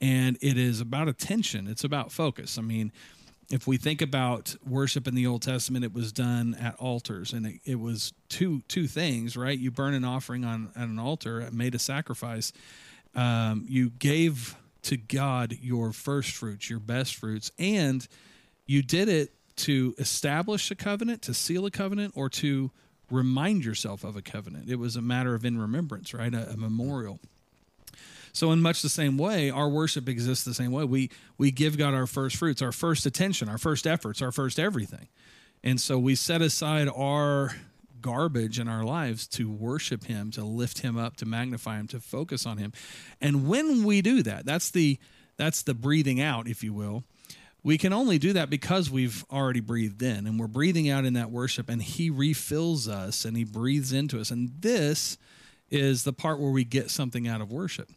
And 0.00 0.38
it 0.40 0.56
is 0.56 0.80
about 0.80 1.08
attention. 1.08 1.66
It's 1.66 1.82
about 1.82 2.12
focus. 2.12 2.56
I 2.56 2.62
mean, 2.62 2.92
if 3.50 3.66
we 3.66 3.76
think 3.76 4.00
about 4.00 4.54
worship 4.64 5.08
in 5.08 5.16
the 5.16 5.26
Old 5.26 5.42
Testament, 5.42 5.84
it 5.84 5.92
was 5.92 6.12
done 6.12 6.54
at 6.54 6.76
altars, 6.76 7.32
and 7.32 7.44
it, 7.46 7.60
it 7.64 7.80
was 7.80 8.12
two 8.28 8.62
two 8.68 8.86
things, 8.86 9.36
right? 9.36 9.58
You 9.58 9.72
burn 9.72 9.92
an 9.94 10.04
offering 10.04 10.44
on 10.44 10.70
at 10.76 10.86
an 10.86 11.00
altar, 11.00 11.46
made 11.52 11.74
a 11.74 11.80
sacrifice. 11.80 12.52
Um, 13.16 13.66
you 13.68 13.90
gave 13.90 14.56
to 14.82 14.96
God 14.96 15.56
your 15.60 15.92
first 15.92 16.32
fruits, 16.32 16.70
your 16.70 16.80
best 16.80 17.14
fruits, 17.16 17.50
and 17.58 18.06
you 18.66 18.82
did 18.82 19.08
it 19.08 19.32
to 19.56 19.94
establish 19.98 20.70
a 20.70 20.74
covenant, 20.74 21.22
to 21.22 21.34
seal 21.34 21.66
a 21.66 21.70
covenant, 21.70 22.14
or 22.16 22.28
to 22.30 22.70
remind 23.10 23.64
yourself 23.64 24.04
of 24.04 24.16
a 24.16 24.22
covenant. 24.22 24.70
It 24.70 24.78
was 24.78 24.96
a 24.96 25.02
matter 25.02 25.34
of 25.34 25.44
in 25.44 25.58
remembrance, 25.58 26.14
right? 26.14 26.32
A, 26.32 26.50
a 26.50 26.56
memorial. 26.56 27.20
So, 28.32 28.52
in 28.52 28.62
much 28.62 28.82
the 28.82 28.88
same 28.88 29.18
way, 29.18 29.50
our 29.50 29.68
worship 29.68 30.08
exists 30.08 30.44
the 30.44 30.54
same 30.54 30.70
way. 30.70 30.84
We 30.84 31.10
we 31.36 31.50
give 31.50 31.76
God 31.76 31.94
our 31.94 32.06
first 32.06 32.36
fruits, 32.36 32.62
our 32.62 32.72
first 32.72 33.04
attention, 33.04 33.48
our 33.48 33.58
first 33.58 33.86
efforts, 33.86 34.22
our 34.22 34.30
first 34.30 34.58
everything, 34.58 35.08
and 35.64 35.80
so 35.80 35.98
we 35.98 36.14
set 36.14 36.40
aside 36.40 36.88
our 36.94 37.54
garbage 38.00 38.58
in 38.58 38.68
our 38.68 38.84
lives 38.84 39.26
to 39.28 39.50
worship 39.50 40.04
Him, 40.04 40.30
to 40.32 40.44
lift 40.44 40.80
Him 40.80 40.96
up, 40.96 41.16
to 41.16 41.26
magnify 41.26 41.78
Him, 41.78 41.86
to 41.88 42.00
focus 42.00 42.46
on 42.46 42.58
Him. 42.58 42.72
And 43.20 43.48
when 43.48 43.84
we 43.84 44.02
do 44.02 44.22
that, 44.22 44.44
that's 44.44 44.70
the 44.70 44.98
that's 45.36 45.62
the 45.62 45.74
breathing 45.74 46.20
out, 46.20 46.48
if 46.48 46.62
you 46.62 46.72
will. 46.72 47.04
We 47.62 47.78
can 47.78 47.92
only 47.92 48.18
do 48.18 48.32
that 48.34 48.50
because 48.50 48.90
we've 48.90 49.24
already 49.30 49.60
breathed 49.60 50.02
in, 50.02 50.26
and 50.26 50.38
we're 50.38 50.46
breathing 50.46 50.88
out 50.88 51.04
in 51.04 51.14
that 51.14 51.30
worship, 51.30 51.68
and 51.68 51.82
He 51.82 52.10
refills 52.10 52.88
us 52.88 53.24
and 53.24 53.36
He 53.36 53.44
breathes 53.44 53.92
into 53.92 54.20
us, 54.20 54.30
and 54.30 54.52
this 54.60 55.18
is 55.70 56.04
the 56.04 56.12
part 56.12 56.40
where 56.40 56.50
we 56.50 56.64
get 56.64 56.90
something 56.90 57.28
out 57.28 57.40
of 57.40 57.52
worship 57.52 57.90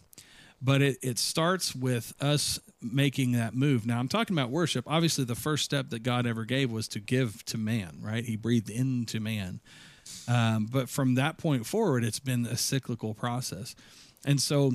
but 0.63 0.81
it, 0.81 0.97
it 1.01 1.19
starts 1.19 1.75
with 1.75 2.13
us 2.21 2.57
making 2.81 3.33
that 3.33 3.53
move. 3.53 3.85
Now, 3.85 3.99
I'm 3.99 4.07
talking 4.07 4.35
about 4.35 4.49
worship. 4.49 4.85
Obviously, 4.87 5.25
the 5.25 5.35
first 5.35 5.65
step 5.65 5.89
that 5.89 6.03
God 6.03 6.25
ever 6.25 6.45
gave 6.45 6.71
was 6.71 6.87
to 6.89 7.01
give 7.01 7.43
to 7.45 7.57
man, 7.57 7.99
right? 8.01 8.23
He 8.23 8.37
breathed 8.37 8.69
into 8.69 9.19
man. 9.19 9.59
Um, 10.27 10.67
but 10.71 10.89
from 10.89 11.15
that 11.15 11.37
point 11.37 11.65
forward, 11.65 12.03
it's 12.03 12.19
been 12.19 12.45
a 12.45 12.57
cyclical 12.57 13.13
process. 13.13 13.75
And 14.25 14.41
so, 14.41 14.73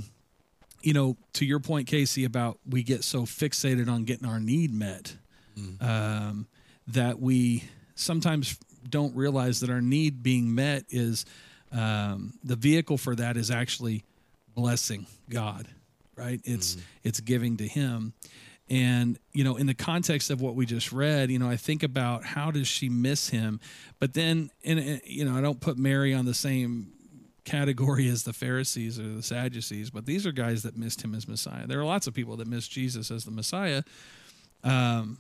you 0.83 0.93
know, 0.93 1.17
to 1.35 1.45
your 1.45 1.61
point, 1.61 1.87
Casey, 1.87 2.25
about 2.25 2.59
we 2.69 2.83
get 2.83 3.05
so 3.05 3.23
fixated 3.23 3.89
on 3.89 4.05
getting 4.05 4.29
our 4.29 4.41
need 4.41 4.73
met 4.73 5.17
um, 5.81 6.47
that 6.87 7.19
we 7.19 7.65
sometimes 7.95 8.59
don't 8.89 9.15
realize 9.17 9.61
that 9.61 9.71
our 9.71 9.81
need 9.81 10.23
being 10.23 10.55
met 10.55 10.85
is 10.91 11.25
um, 11.73 12.35
the 12.45 12.57
vehicle 12.57 12.97
for 12.97 13.15
that 13.17 13.37
is 13.37 13.51
actually 13.51 14.05
blessing 14.55 15.07
God, 15.29 15.69
right? 16.17 16.41
It's 16.45 16.77
it's 17.03 17.21
giving 17.21 17.57
to 17.59 17.67
Him, 17.67 18.13
and 18.71 19.19
you 19.33 19.45
know, 19.45 19.57
in 19.57 19.67
the 19.67 19.75
context 19.75 20.31
of 20.31 20.41
what 20.41 20.55
we 20.55 20.67
just 20.67 20.93
read, 20.93 21.31
you 21.31 21.39
know, 21.39 21.49
I 21.49 21.57
think 21.57 21.83
about 21.83 22.25
how 22.25 22.51
does 22.51 22.69
she 22.69 22.89
miss 22.89 23.29
Him, 23.29 23.61
but 23.99 24.15
then, 24.15 24.51
and 24.65 25.01
you 25.05 25.25
know, 25.25 25.37
I 25.37 25.41
don't 25.41 25.61
put 25.61 25.79
Mary 25.79 26.15
on 26.15 26.25
the 26.25 26.35
same 26.35 26.93
category 27.49 28.09
as 28.09 28.25
the 28.25 28.33
Pharisees 28.33 29.01
or 29.01 29.09
the 29.09 29.23
Sadducees, 29.23 29.91
but 29.91 30.07
these 30.07 30.27
are 30.27 30.33
guys 30.33 30.63
that 30.63 30.77
missed 30.77 31.03
him 31.03 31.15
as 31.15 31.27
Messiah. 31.27 31.67
There 31.67 31.81
are 31.81 31.85
lots 31.85 32.07
of 32.07 32.15
people 32.15 32.37
that 32.37 32.47
miss 32.47 32.69
Jesus 32.69 33.11
as 33.11 33.25
the 33.25 33.31
Messiah. 33.31 33.83
Um, 34.63 35.19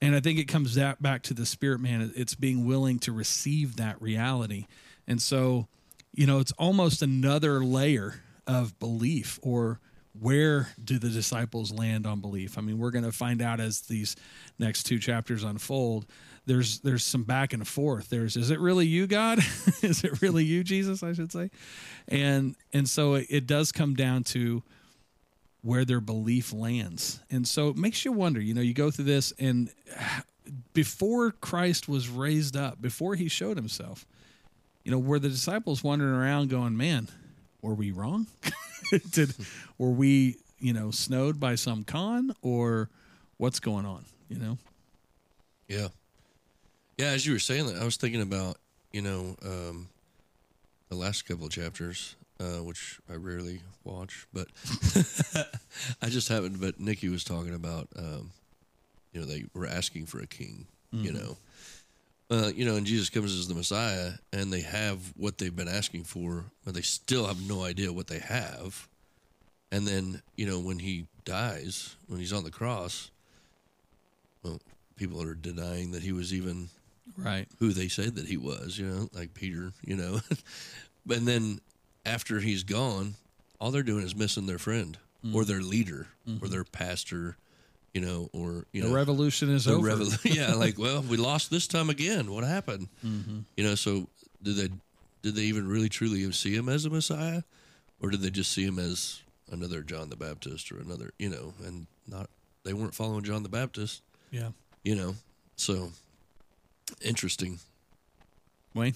and 0.00 0.16
I 0.16 0.20
think 0.20 0.38
it 0.38 0.48
comes 0.48 0.74
that 0.74 1.02
back 1.02 1.22
to 1.24 1.34
the 1.34 1.46
spirit 1.46 1.80
man. 1.80 2.12
It's 2.16 2.34
being 2.34 2.66
willing 2.66 2.98
to 3.00 3.12
receive 3.12 3.76
that 3.76 4.00
reality. 4.00 4.66
And 5.06 5.20
so, 5.20 5.68
you 6.12 6.26
know, 6.26 6.40
it's 6.40 6.52
almost 6.52 7.02
another 7.02 7.62
layer 7.62 8.22
of 8.46 8.78
belief 8.78 9.38
or 9.42 9.80
where 10.18 10.68
do 10.82 10.98
the 10.98 11.08
disciples 11.08 11.72
land 11.72 12.06
on 12.06 12.20
belief? 12.20 12.56
I 12.56 12.60
mean, 12.60 12.78
we're 12.78 12.90
going 12.90 13.04
to 13.04 13.12
find 13.12 13.42
out 13.42 13.60
as 13.60 13.82
these 13.82 14.16
next 14.58 14.84
two 14.84 14.98
chapters 14.98 15.42
unfold. 15.42 16.06
There's 16.46 16.80
there's 16.80 17.04
some 17.04 17.24
back 17.24 17.52
and 17.52 17.66
forth. 17.66 18.10
There's 18.10 18.36
is 18.36 18.50
it 18.50 18.60
really 18.60 18.86
you, 18.86 19.06
God? 19.06 19.38
is 19.82 20.04
it 20.04 20.22
really 20.22 20.44
you, 20.44 20.62
Jesus? 20.62 21.02
I 21.02 21.12
should 21.14 21.32
say, 21.32 21.50
and 22.06 22.54
and 22.72 22.88
so 22.88 23.14
it, 23.14 23.26
it 23.30 23.46
does 23.46 23.72
come 23.72 23.94
down 23.94 24.24
to 24.24 24.62
where 25.62 25.84
their 25.86 26.00
belief 26.00 26.52
lands, 26.52 27.20
and 27.30 27.48
so 27.48 27.68
it 27.68 27.76
makes 27.76 28.04
you 28.04 28.12
wonder. 28.12 28.40
You 28.40 28.54
know, 28.54 28.60
you 28.60 28.74
go 28.74 28.90
through 28.90 29.06
this, 29.06 29.32
and 29.38 29.70
before 30.74 31.30
Christ 31.30 31.88
was 31.88 32.08
raised 32.10 32.56
up, 32.56 32.80
before 32.80 33.14
He 33.14 33.28
showed 33.28 33.56
Himself, 33.56 34.06
you 34.84 34.92
know, 34.92 34.98
were 34.98 35.18
the 35.18 35.30
disciples 35.30 35.82
wandering 35.82 36.14
around 36.14 36.50
going, 36.50 36.76
"Man, 36.76 37.08
were 37.62 37.74
we 37.74 37.90
wrong?" 37.90 38.26
Did 38.98 39.34
were 39.78 39.90
we, 39.90 40.36
you 40.58 40.72
know, 40.72 40.90
snowed 40.90 41.40
by 41.40 41.54
some 41.54 41.84
con 41.84 42.34
or 42.42 42.90
what's 43.36 43.60
going 43.60 43.86
on? 43.86 44.04
You 44.28 44.38
know? 44.38 44.58
Yeah, 45.68 45.88
yeah. 46.98 47.06
As 47.06 47.26
you 47.26 47.32
were 47.32 47.38
saying 47.38 47.66
that, 47.66 47.80
I 47.80 47.84
was 47.84 47.96
thinking 47.96 48.22
about 48.22 48.58
you 48.92 49.02
know 49.02 49.36
um, 49.44 49.88
the 50.88 50.96
last 50.96 51.22
couple 51.26 51.46
of 51.46 51.52
chapters, 51.52 52.16
uh, 52.40 52.62
which 52.62 53.00
I 53.10 53.14
rarely 53.14 53.60
watch, 53.84 54.26
but 54.32 54.48
I 56.02 56.08
just 56.08 56.28
happened. 56.28 56.60
But 56.60 56.80
Nikki 56.80 57.08
was 57.08 57.24
talking 57.24 57.54
about, 57.54 57.88
um, 57.96 58.30
you 59.12 59.20
know, 59.20 59.26
they 59.26 59.44
were 59.54 59.66
asking 59.66 60.06
for 60.06 60.20
a 60.20 60.26
king. 60.26 60.66
You 60.92 61.12
know, 61.12 61.36
uh, 62.30 62.50
you 62.54 62.64
know, 62.64 62.76
and 62.76 62.86
Jesus 62.86 63.10
comes 63.10 63.32
as 63.38 63.48
the 63.48 63.54
Messiah, 63.54 64.12
and 64.32 64.52
they 64.52 64.62
have 64.62 65.12
what 65.16 65.38
they've 65.38 65.54
been 65.54 65.68
asking 65.68 66.04
for, 66.04 66.44
but 66.64 66.74
they 66.74 66.80
still 66.82 67.26
have 67.26 67.46
no 67.48 67.62
idea 67.62 67.92
what 67.92 68.06
they 68.06 68.18
have. 68.18 68.88
And 69.70 69.86
then, 69.86 70.22
you 70.36 70.46
know, 70.46 70.60
when 70.60 70.78
he 70.78 71.06
dies, 71.24 71.96
when 72.06 72.20
he's 72.20 72.32
on 72.32 72.44
the 72.44 72.50
cross, 72.50 73.10
well, 74.42 74.60
people 74.96 75.20
are 75.22 75.34
denying 75.34 75.92
that 75.92 76.02
he 76.02 76.12
was 76.12 76.32
even 76.32 76.68
Right. 77.16 77.46
who 77.58 77.72
they 77.72 77.88
said 77.88 78.14
that 78.16 78.26
he 78.26 78.36
was, 78.36 78.78
you 78.78 78.86
know, 78.86 79.08
like 79.12 79.34
Peter, 79.34 79.72
you 79.84 79.96
know. 79.96 80.20
and 81.10 81.26
then 81.28 81.60
after 82.06 82.40
he's 82.40 82.62
gone, 82.62 83.14
all 83.60 83.70
they're 83.70 83.82
doing 83.82 84.04
is 84.04 84.16
missing 84.16 84.46
their 84.46 84.58
friend 84.58 84.98
or 85.32 85.44
their 85.44 85.60
leader 85.62 86.08
or 86.42 86.48
their 86.48 86.64
pastor, 86.64 87.36
you 87.94 88.00
know, 88.00 88.28
or, 88.32 88.66
you 88.72 88.82
The 88.82 88.88
know, 88.88 88.94
revolution 88.94 89.48
is 89.50 89.64
the 89.64 89.74
over. 89.74 89.88
revolu- 89.88 90.34
yeah, 90.36 90.52
like, 90.56 90.78
well, 90.78 91.00
we 91.02 91.16
lost 91.16 91.50
this 91.50 91.66
time 91.66 91.88
again. 91.90 92.30
What 92.30 92.44
happened? 92.44 92.88
You 93.02 93.64
know, 93.64 93.74
so 93.76 94.08
did 94.42 94.56
they 94.56 94.68
did 95.22 95.34
they 95.36 95.42
even 95.42 95.66
really 95.66 95.88
truly 95.88 96.30
see 96.32 96.54
him 96.54 96.68
as 96.68 96.84
a 96.84 96.90
Messiah, 96.90 97.42
or 98.00 98.10
did 98.10 98.20
they 98.20 98.30
just 98.30 98.52
see 98.52 98.64
him 98.64 98.78
as 98.78 99.20
another 99.50 99.80
John 99.82 100.10
the 100.10 100.16
Baptist 100.16 100.70
or 100.72 100.78
another, 100.80 101.12
you 101.18 101.30
know, 101.30 101.54
and 101.64 101.86
not 102.06 102.28
they 102.64 102.72
weren't 102.74 102.94
following 102.94 103.22
John 103.24 103.42
the 103.42 103.48
Baptist, 103.48 104.02
yeah. 104.30 104.48
you 104.82 104.94
know, 104.94 105.14
so 105.56 105.92
interesting. 107.00 107.58
Wayne, 108.74 108.94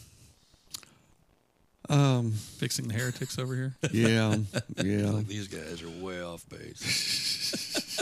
Um, 1.88 2.32
fixing 2.32 2.88
the 2.88 2.94
heretics 2.94 3.38
over 3.38 3.54
here. 3.54 3.74
yeah, 3.92 4.36
yeah. 4.82 5.10
Like 5.10 5.26
these 5.28 5.48
guys 5.48 5.82
are 5.82 6.04
way 6.04 6.20
off 6.20 6.44
base. 6.48 7.94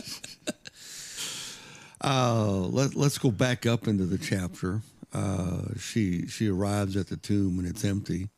Uh, 2.06 2.58
let, 2.70 2.94
let's 2.94 3.18
go 3.18 3.30
back 3.32 3.66
up 3.66 3.88
into 3.88 4.06
the 4.06 4.16
chapter. 4.18 4.80
Uh, 5.12 5.62
she 5.78 6.26
she 6.28 6.48
arrives 6.48 6.96
at 6.96 7.08
the 7.08 7.16
tomb 7.16 7.58
and 7.58 7.66
it's 7.66 7.84
empty, 7.84 8.28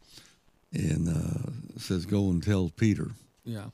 and 0.73 1.09
uh, 1.09 1.51
says, 1.79 2.07
"Go 2.07 2.31
and 2.31 2.43
tell 2.43 2.71
Peter." 2.77 3.09
Yeah. 3.45 3.67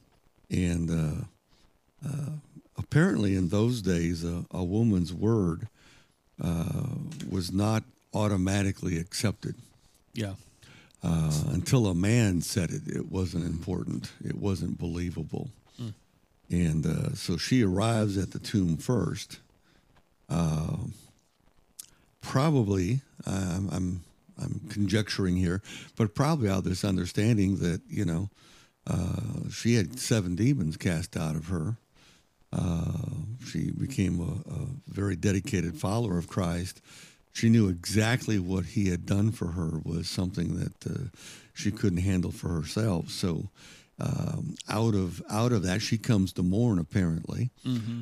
And 0.51 0.91
uh, 0.91 2.09
uh, 2.09 2.31
apparently, 2.77 3.37
in 3.37 3.49
those 3.49 3.83
days, 3.83 4.25
a, 4.25 4.45
a 4.51 4.65
woman's 4.65 5.13
word 5.13 5.69
uh, 6.43 6.87
was 7.31 7.53
not 7.53 7.85
automatically 8.13 8.99
accepted 8.99 9.55
Yeah. 10.13 10.35
uh, 11.03 11.43
until 11.51 11.87
a 11.87 11.95
man 11.95 12.41
said 12.43 12.71
it. 12.71 12.83
It 12.87 13.11
wasn't 13.11 13.45
important. 13.47 14.11
It 14.25 14.37
wasn't 14.37 14.79
believable. 14.79 15.51
And 16.51 16.85
uh, 16.87 17.15
so 17.15 17.37
she 17.39 17.63
arrives 17.65 18.19
at 18.19 18.31
the 18.33 18.39
tomb 18.39 18.77
first. 18.77 19.39
Probably, 22.21 23.01
I'm, 23.27 23.69
I'm 23.71 24.05
I'm 24.43 24.61
conjecturing 24.69 25.37
here, 25.37 25.63
but 25.97 26.15
probably 26.15 26.49
out 26.49 26.59
of 26.59 26.65
this 26.65 26.85
understanding 26.85 27.59
that 27.59 27.83
you 27.89 28.05
know 28.05 28.31
uh, 28.87 29.49
she 29.51 29.75
had 29.75 29.99
seven 29.99 30.35
demons 30.35 30.77
cast 30.77 31.17
out 31.17 31.37
of 31.37 31.47
her. 31.49 31.77
Uh, 32.53 32.99
she 33.47 33.71
became 33.71 34.21
a, 34.21 34.51
a 34.53 34.67
very 34.89 35.17
dedicated 35.17 35.77
follower 35.77 36.19
of 36.19 36.29
Christ. 36.29 36.81
She 37.33 37.49
knew 37.49 37.69
exactly 37.69 38.39
what 38.39 38.65
he 38.65 38.89
had 38.91 39.07
done 39.07 39.33
for 39.33 39.49
her 39.49 39.81
was 39.85 40.09
something 40.09 40.59
that 40.61 40.87
uh, 40.87 41.09
she 41.53 41.73
couldn't 41.73 41.99
handle 41.99 42.31
for 42.31 42.49
herself. 42.49 43.11
So, 43.11 43.49
um, 44.01 44.57
out 44.69 44.95
of 44.95 45.23
out 45.31 45.53
of 45.53 45.63
that, 45.63 45.83
she 45.83 45.99
comes 45.99 46.33
to 46.35 46.43
mourn. 46.43 46.79
Apparently, 46.79 47.51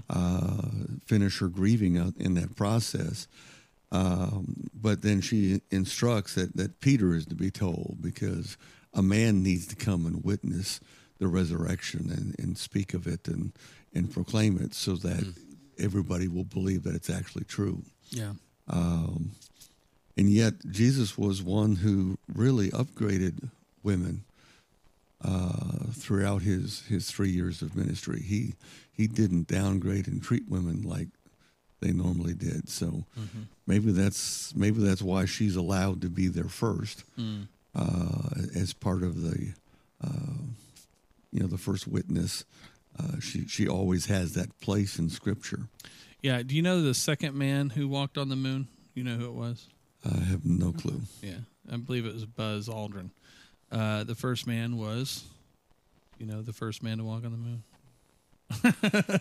uh, 0.08 0.62
finish 1.06 1.38
her 1.40 1.48
grieving 1.48 1.96
in 2.18 2.34
that 2.34 2.56
process. 2.56 3.28
Um, 3.90 4.70
but 4.74 5.02
then 5.02 5.20
she 5.20 5.60
instructs 5.70 6.34
that, 6.34 6.56
that 6.56 6.80
Peter 6.80 7.14
is 7.14 7.26
to 7.26 7.34
be 7.34 7.50
told 7.50 7.98
because 8.00 8.56
a 8.94 9.02
man 9.02 9.42
needs 9.42 9.66
to 9.66 9.76
come 9.76 10.06
and 10.06 10.24
witness 10.24 10.80
the 11.18 11.28
resurrection 11.28 12.10
and, 12.10 12.34
and 12.38 12.56
speak 12.56 12.94
of 12.94 13.06
it 13.06 13.28
and, 13.28 13.52
and 13.94 14.10
proclaim 14.10 14.58
it 14.58 14.72
so 14.72 14.96
that 14.96 15.34
everybody 15.78 16.26
will 16.26 16.44
believe 16.44 16.84
that 16.84 16.94
it's 16.94 17.10
actually 17.10 17.44
true. 17.44 17.82
Yeah. 18.10 18.32
Um, 18.66 19.32
and 20.16 20.30
yet, 20.30 20.54
Jesus 20.70 21.18
was 21.18 21.42
one 21.42 21.76
who 21.76 22.18
really 22.34 22.70
upgraded 22.70 23.50
women 23.82 24.24
uh, 25.24 25.90
throughout 25.92 26.42
his, 26.42 26.82
his 26.88 27.10
three 27.10 27.30
years 27.30 27.62
of 27.62 27.76
ministry. 27.76 28.20
He, 28.20 28.54
he 28.92 29.06
didn't 29.06 29.46
downgrade 29.48 30.06
and 30.08 30.22
treat 30.22 30.48
women 30.48 30.82
like 30.82 31.08
they 31.80 31.92
normally 31.92 32.34
did. 32.34 32.68
So 32.68 33.04
maybe 33.66 33.92
that's 33.92 34.54
maybe 34.54 34.80
that's 34.80 35.02
why 35.02 35.24
she's 35.26 35.56
allowed 35.56 36.00
to 36.02 36.08
be 36.08 36.28
there 36.28 36.48
first 36.48 37.04
uh, 37.74 38.28
as 38.54 38.72
part 38.72 39.02
of 39.02 39.20
the 39.22 39.52
uh, 40.02 40.38
you 41.32 41.40
know 41.40 41.48
the 41.48 41.58
first 41.58 41.86
witness. 41.86 42.44
Uh, 42.98 43.18
she 43.20 43.46
she 43.48 43.66
always 43.68 44.06
has 44.06 44.34
that 44.34 44.58
place 44.60 44.98
in 44.98 45.10
Scripture. 45.10 45.68
Yeah. 46.22 46.42
Do 46.42 46.54
you 46.54 46.62
know 46.62 46.82
the 46.82 46.94
second 46.94 47.34
man 47.36 47.70
who 47.70 47.88
walked 47.88 48.16
on 48.16 48.28
the 48.28 48.36
moon? 48.36 48.68
You 48.94 49.02
know 49.04 49.16
who 49.16 49.26
it 49.26 49.34
was? 49.34 49.66
I 50.04 50.18
have 50.20 50.44
no 50.44 50.72
clue. 50.72 51.00
Yeah. 51.20 51.38
I 51.70 51.76
believe 51.76 52.06
it 52.06 52.14
was 52.14 52.26
Buzz 52.26 52.68
Aldrin. 52.68 53.10
Uh, 53.72 54.04
the 54.04 54.14
first 54.14 54.46
man 54.46 54.76
was, 54.76 55.24
you 56.18 56.26
know, 56.26 56.42
the 56.42 56.52
first 56.52 56.82
man 56.82 56.98
to 56.98 57.04
walk 57.04 57.24
on 57.24 57.30
the 57.32 57.38
moon. 57.38 57.62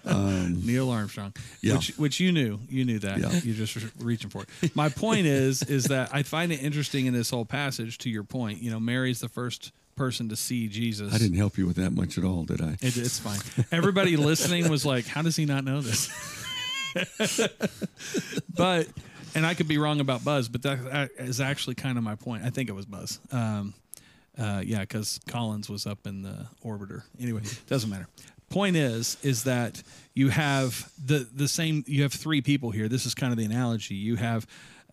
Um, 0.06 0.66
Neil 0.66 0.90
Armstrong, 0.90 1.34
Yeah. 1.62 1.76
which 1.76 1.98
which 1.98 2.20
you 2.20 2.34
knew, 2.34 2.60
you 2.70 2.84
knew 2.84 3.00
that. 3.00 3.18
Yeah. 3.20 3.32
You're 3.44 3.56
just 3.56 3.78
reaching 4.00 4.30
for 4.30 4.44
it. 4.62 4.76
My 4.76 4.90
point 4.90 5.26
is, 5.26 5.64
is 5.64 5.86
that 5.86 6.10
I 6.14 6.24
find 6.24 6.52
it 6.52 6.62
interesting 6.62 7.06
in 7.06 7.14
this 7.14 7.30
whole 7.30 7.46
passage. 7.46 7.98
To 8.00 8.10
your 8.10 8.24
point, 8.26 8.62
you 8.62 8.70
know, 8.70 8.80
Mary's 8.80 9.22
the 9.22 9.30
first 9.30 9.72
person 9.96 10.28
to 10.30 10.36
see 10.36 10.68
Jesus. 10.68 11.14
I 11.14 11.18
didn't 11.18 11.38
help 11.38 11.58
you 11.58 11.66
with 11.66 11.78
that 11.78 11.92
much 11.92 12.18
at 12.18 12.26
all, 12.26 12.44
did 12.44 12.60
I? 12.62 12.74
It, 12.82 12.98
it's 12.98 13.20
fine. 13.20 13.40
Everybody 13.72 14.18
listening 14.18 14.70
was 14.70 14.86
like, 14.86 15.06
"How 15.08 15.22
does 15.22 15.38
he 15.38 15.46
not 15.46 15.64
know 15.64 15.80
this?" 15.80 16.10
but, 18.54 18.88
and 19.36 19.46
I 19.46 19.54
could 19.54 19.68
be 19.68 19.78
wrong 19.78 20.00
about 20.02 20.24
Buzz, 20.26 20.50
but 20.50 20.62
that, 20.64 20.84
that 20.92 21.12
is 21.20 21.40
actually 21.40 21.76
kind 21.76 21.98
of 21.98 22.04
my 22.04 22.16
point. 22.16 22.44
I 22.44 22.50
think 22.50 22.70
it 22.70 22.74
was 22.74 22.86
Buzz. 22.86 23.20
Um, 23.32 23.74
uh, 24.42 24.62
yeah, 24.66 24.80
because 24.80 25.20
Collins 25.28 25.70
was 25.70 25.86
up 25.86 26.08
in 26.08 26.24
the 26.24 26.48
orbiter. 26.66 27.04
Anyway, 27.20 27.42
doesn't 27.68 27.90
matter. 27.90 28.08
Point 28.50 28.76
is, 28.76 29.18
is 29.22 29.44
that 29.44 29.82
you 30.14 30.30
have 30.30 30.92
the 31.04 31.28
the 31.34 31.48
same. 31.48 31.84
You 31.88 32.04
have 32.04 32.14
three 32.14 32.42
people 32.42 32.72
here. 32.72 32.90
This 32.90 33.06
is 33.06 33.14
kind 33.14 33.32
of 33.32 33.38
the 33.38 33.46
analogy. 33.46 33.96
You 33.96 34.16
have 34.16 34.48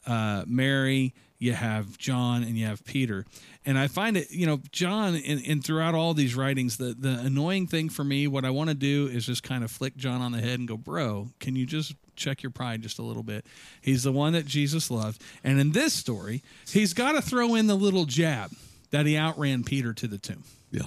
uh, 0.07 0.45
Mary, 0.47 1.15
you 1.39 1.55
have 1.55 1.99
John, 1.99 2.43
and 2.43 2.57
you 2.57 2.67
have 2.67 2.85
Peter. 2.85 3.25
And 3.67 3.79
I 3.79 3.89
find 3.89 4.17
it, 4.17 4.31
you 4.31 4.47
know, 4.47 4.61
John, 4.71 5.17
in 5.17 5.61
throughout 5.63 5.95
all 5.95 6.15
these 6.15 6.37
writings, 6.37 6.77
the 6.77 6.95
the 6.99 7.19
annoying 7.19 7.67
thing 7.67 7.89
for 7.89 8.05
me, 8.05 8.29
what 8.29 8.45
I 8.45 8.51
want 8.51 8.69
to 8.69 8.75
do 8.75 9.09
is 9.09 9.27
just 9.27 9.43
kind 9.43 9.65
of 9.65 9.71
flick 9.71 9.97
John 9.97 10.21
on 10.21 10.33
the 10.33 10.41
head 10.41 10.59
and 10.59 10.69
go, 10.69 10.77
"Bro, 10.77 11.31
can 11.41 11.57
you 11.57 11.65
just 11.67 11.95
check 12.17 12.43
your 12.43 12.51
pride 12.51 12.83
just 12.83 12.99
a 12.99 13.03
little 13.03 13.25
bit?" 13.25 13.47
He's 13.81 14.05
the 14.05 14.13
one 14.13 14.35
that 14.35 14.47
Jesus 14.47 14.91
loved, 14.91 15.23
and 15.43 15.59
in 15.59 15.73
this 15.73 15.95
story, 15.95 16.43
he's 16.71 16.93
got 16.93 17.13
to 17.13 17.23
throw 17.23 17.55
in 17.55 17.67
the 17.67 17.77
little 17.77 18.05
jab 18.05 18.53
that 18.91 19.07
he 19.07 19.17
outran 19.17 19.65
Peter 19.65 19.93
to 19.95 20.07
the 20.07 20.19
tomb. 20.19 20.45
Yeah. 20.71 20.83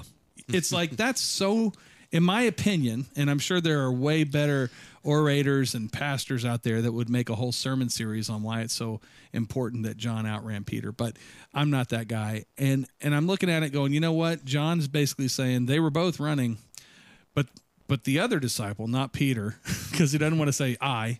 It's 0.48 0.72
like 0.72 0.92
that's 0.92 1.22
so 1.22 1.74
in 2.12 2.24
my 2.24 2.42
opinion, 2.42 3.06
and 3.16 3.30
I'm 3.30 3.40
sure 3.40 3.62
there 3.62 3.82
are 3.82 3.92
way 3.92 4.24
better 4.26 4.70
orators 5.04 5.74
and 5.74 5.92
pastors 5.92 6.46
out 6.46 6.64
there 6.64 6.82
that 6.82 6.92
would 6.92 7.10
make 7.10 7.30
a 7.30 7.36
whole 7.36 7.54
sermon 7.54 7.90
series 7.90 8.30
on 8.30 8.44
why 8.44 8.62
it's 8.62 8.74
so 8.74 9.00
important 9.34 9.84
that 9.84 9.98
John 9.98 10.26
outran 10.26 10.64
Peter, 10.66 10.92
but 10.92 11.16
I'm 11.54 11.70
not 11.70 11.90
that 11.90 12.08
guy. 12.08 12.46
And 12.58 12.86
and 13.00 13.16
I'm 13.16 13.28
looking 13.28 13.50
at 13.50 13.64
it 13.64 13.70
going, 13.70 13.94
you 13.94 14.00
know 14.00 14.14
what? 14.14 14.44
John's 14.46 14.88
basically 14.88 15.30
saying 15.30 15.66
they 15.66 15.80
were 15.80 15.90
both 15.90 16.20
running, 16.20 16.58
but 17.34 17.48
but 17.88 18.04
the 18.04 18.20
other 18.20 18.40
disciple, 18.40 18.88
not 18.88 19.14
Peter, 19.14 19.56
because 19.92 20.12
he 20.12 20.18
doesn't 20.18 20.38
want 20.38 20.50
to 20.50 20.54
say 20.54 20.78
I, 20.82 21.20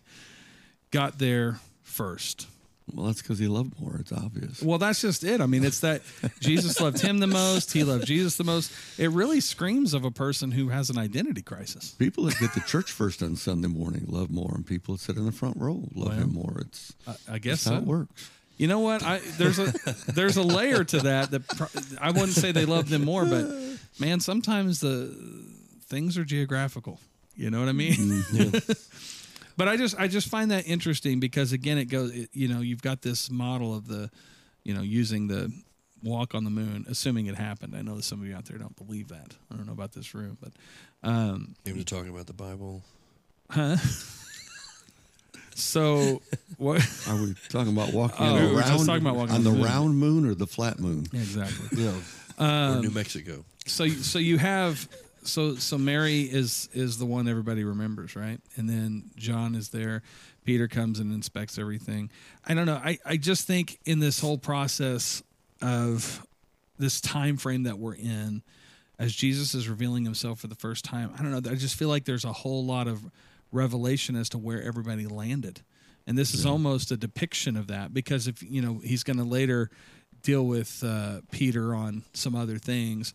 got 0.90 1.18
there 1.18 1.58
first. 1.82 2.46
Well, 2.92 3.06
that's 3.06 3.22
because 3.22 3.38
he 3.38 3.46
loved 3.48 3.78
more. 3.80 3.96
It's 4.00 4.12
obvious. 4.12 4.62
Well, 4.62 4.78
that's 4.78 5.00
just 5.00 5.24
it. 5.24 5.40
I 5.40 5.46
mean, 5.46 5.64
it's 5.64 5.80
that 5.80 6.02
Jesus 6.40 6.80
loved 6.80 7.00
him 7.00 7.18
the 7.18 7.26
most. 7.26 7.72
He 7.72 7.84
loved 7.84 8.06
Jesus 8.06 8.36
the 8.36 8.44
most. 8.44 8.72
It 8.98 9.10
really 9.10 9.40
screams 9.40 9.94
of 9.94 10.04
a 10.04 10.10
person 10.10 10.50
who 10.52 10.68
has 10.70 10.90
an 10.90 10.98
identity 10.98 11.42
crisis. 11.42 11.90
People 11.92 12.24
that 12.24 12.38
get 12.38 12.52
to 12.54 12.60
church 12.60 12.90
first 12.90 13.22
on 13.22 13.36
Sunday 13.36 13.68
morning 13.68 14.04
love 14.08 14.30
more, 14.30 14.52
and 14.54 14.66
people 14.66 14.94
that 14.94 15.00
sit 15.00 15.16
in 15.16 15.24
the 15.26 15.32
front 15.32 15.56
row 15.58 15.82
love 15.94 16.08
Well, 16.08 16.18
him 16.18 16.32
more. 16.34 16.58
It's 16.60 16.92
I, 17.06 17.34
I 17.34 17.38
guess 17.38 17.64
that's 17.64 17.74
how 17.74 17.80
so. 17.80 17.82
it 17.82 17.86
works. 17.86 18.30
You 18.58 18.68
know 18.68 18.80
what? 18.80 19.02
I 19.02 19.18
there's 19.38 19.58
a 19.58 19.72
there's 20.12 20.36
a 20.36 20.42
layer 20.42 20.84
to 20.84 21.00
that 21.00 21.30
that 21.30 21.48
pro- 21.48 21.68
I 22.00 22.10
wouldn't 22.10 22.32
say 22.34 22.52
they 22.52 22.66
love 22.66 22.88
them 22.90 23.04
more, 23.04 23.24
but 23.24 23.46
man, 23.98 24.20
sometimes 24.20 24.80
the 24.80 25.08
things 25.86 26.16
are 26.18 26.24
geographical. 26.24 27.00
You 27.34 27.50
know 27.50 27.60
what 27.60 27.68
I 27.70 27.72
mean? 27.72 27.94
Mm, 27.94 29.21
but 29.56 29.68
I 29.68 29.76
just 29.76 29.98
I 29.98 30.08
just 30.08 30.28
find 30.28 30.50
that 30.50 30.66
interesting 30.66 31.20
because 31.20 31.52
again, 31.52 31.78
it 31.78 31.86
goes. 31.86 32.14
It, 32.14 32.30
you 32.32 32.48
know, 32.48 32.60
you've 32.60 32.82
got 32.82 33.02
this 33.02 33.30
model 33.30 33.74
of 33.74 33.86
the, 33.88 34.10
you 34.64 34.74
know, 34.74 34.82
using 34.82 35.28
the 35.28 35.52
walk 36.02 36.34
on 36.34 36.44
the 36.44 36.50
moon, 36.50 36.84
assuming 36.88 37.26
it 37.26 37.36
happened. 37.36 37.74
I 37.76 37.82
know 37.82 37.94
that 37.96 38.04
some 38.04 38.20
of 38.20 38.26
you 38.26 38.34
out 38.34 38.44
there 38.46 38.58
don't 38.58 38.74
believe 38.76 39.08
that. 39.08 39.36
I 39.52 39.56
don't 39.56 39.66
know 39.66 39.72
about 39.72 39.92
this 39.92 40.14
room, 40.14 40.36
but 40.40 40.52
um, 41.08 41.54
Even 41.66 41.84
talking 41.84 42.10
about 42.10 42.26
the 42.26 42.32
Bible. 42.32 42.82
huh? 43.50 43.76
so 45.54 46.20
what? 46.56 46.80
Are 47.08 47.16
we 47.20 47.34
talking 47.48 47.72
about 47.72 47.92
walking 47.92 48.16
Oh, 48.26 48.34
on 48.34 48.42
we 48.42 48.48
the 48.48 48.54
round 48.56 48.72
just 48.72 48.86
talking 48.86 49.02
about 49.02 49.16
walking 49.16 49.34
on 49.34 49.38
on 49.38 49.44
the 49.44 49.50
the 49.50 49.56
moon. 49.56 49.64
round 49.64 49.96
moon 49.98 50.26
or 50.26 50.34
the 50.34 50.46
flat 50.46 50.78
moon? 50.78 51.06
Exactly. 51.12 51.82
Yeah. 51.84 51.92
Um, 52.38 52.78
or 52.78 52.82
New 52.82 52.90
Mexico. 52.90 53.44
so 53.66 53.86
so 53.88 54.18
you 54.18 54.38
have 54.38 54.88
so 55.22 55.56
so 55.56 55.78
Mary 55.78 56.22
is 56.22 56.68
is 56.72 56.98
the 56.98 57.06
one 57.06 57.28
everybody 57.28 57.64
remembers, 57.64 58.16
right? 58.16 58.40
And 58.56 58.68
then 58.68 59.10
John 59.16 59.54
is 59.54 59.70
there. 59.70 60.02
Peter 60.44 60.66
comes 60.68 60.98
and 60.98 61.12
inspects 61.12 61.58
everything. 61.58 62.10
I 62.46 62.54
don't 62.54 62.66
know. 62.66 62.80
I 62.82 62.98
I 63.04 63.16
just 63.16 63.46
think 63.46 63.78
in 63.84 64.00
this 64.00 64.20
whole 64.20 64.38
process 64.38 65.22
of 65.60 66.26
this 66.78 67.00
time 67.00 67.36
frame 67.36 67.64
that 67.64 67.78
we're 67.78 67.94
in 67.94 68.42
as 68.98 69.12
Jesus 69.14 69.54
is 69.54 69.68
revealing 69.68 70.04
himself 70.04 70.40
for 70.40 70.48
the 70.48 70.54
first 70.54 70.84
time. 70.84 71.12
I 71.18 71.22
don't 71.22 71.30
know. 71.30 71.50
I 71.50 71.54
just 71.54 71.76
feel 71.76 71.88
like 71.88 72.04
there's 72.04 72.24
a 72.24 72.32
whole 72.32 72.64
lot 72.64 72.88
of 72.88 73.10
revelation 73.52 74.16
as 74.16 74.28
to 74.30 74.38
where 74.38 74.62
everybody 74.62 75.06
landed. 75.06 75.62
And 76.06 76.18
this 76.18 76.34
is 76.34 76.44
almost 76.44 76.90
a 76.90 76.96
depiction 76.96 77.56
of 77.56 77.68
that 77.68 77.94
because 77.94 78.26
if 78.26 78.42
you 78.42 78.60
know 78.60 78.80
he's 78.82 79.04
going 79.04 79.18
to 79.18 79.24
later 79.24 79.70
deal 80.22 80.44
with 80.46 80.82
uh, 80.84 81.20
Peter 81.30 81.74
on 81.74 82.02
some 82.12 82.34
other 82.34 82.58
things, 82.58 83.14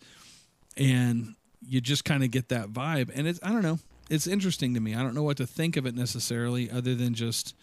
and 0.76 1.34
you 1.66 1.80
just 1.80 2.04
kind 2.04 2.22
of 2.24 2.30
get 2.30 2.48
that 2.50 2.68
vibe. 2.68 3.10
And 3.14 3.26
it's 3.26 3.40
I 3.42 3.50
don't 3.52 3.62
know. 3.62 3.78
It's 4.10 4.26
interesting 4.26 4.74
to 4.74 4.80
me. 4.80 4.94
I 4.94 5.02
don't 5.02 5.14
know 5.14 5.22
what 5.22 5.36
to 5.38 5.46
think 5.46 5.76
of 5.76 5.84
it 5.86 5.94
necessarily, 5.94 6.70
other 6.70 6.94
than 6.94 7.14
just 7.14 7.54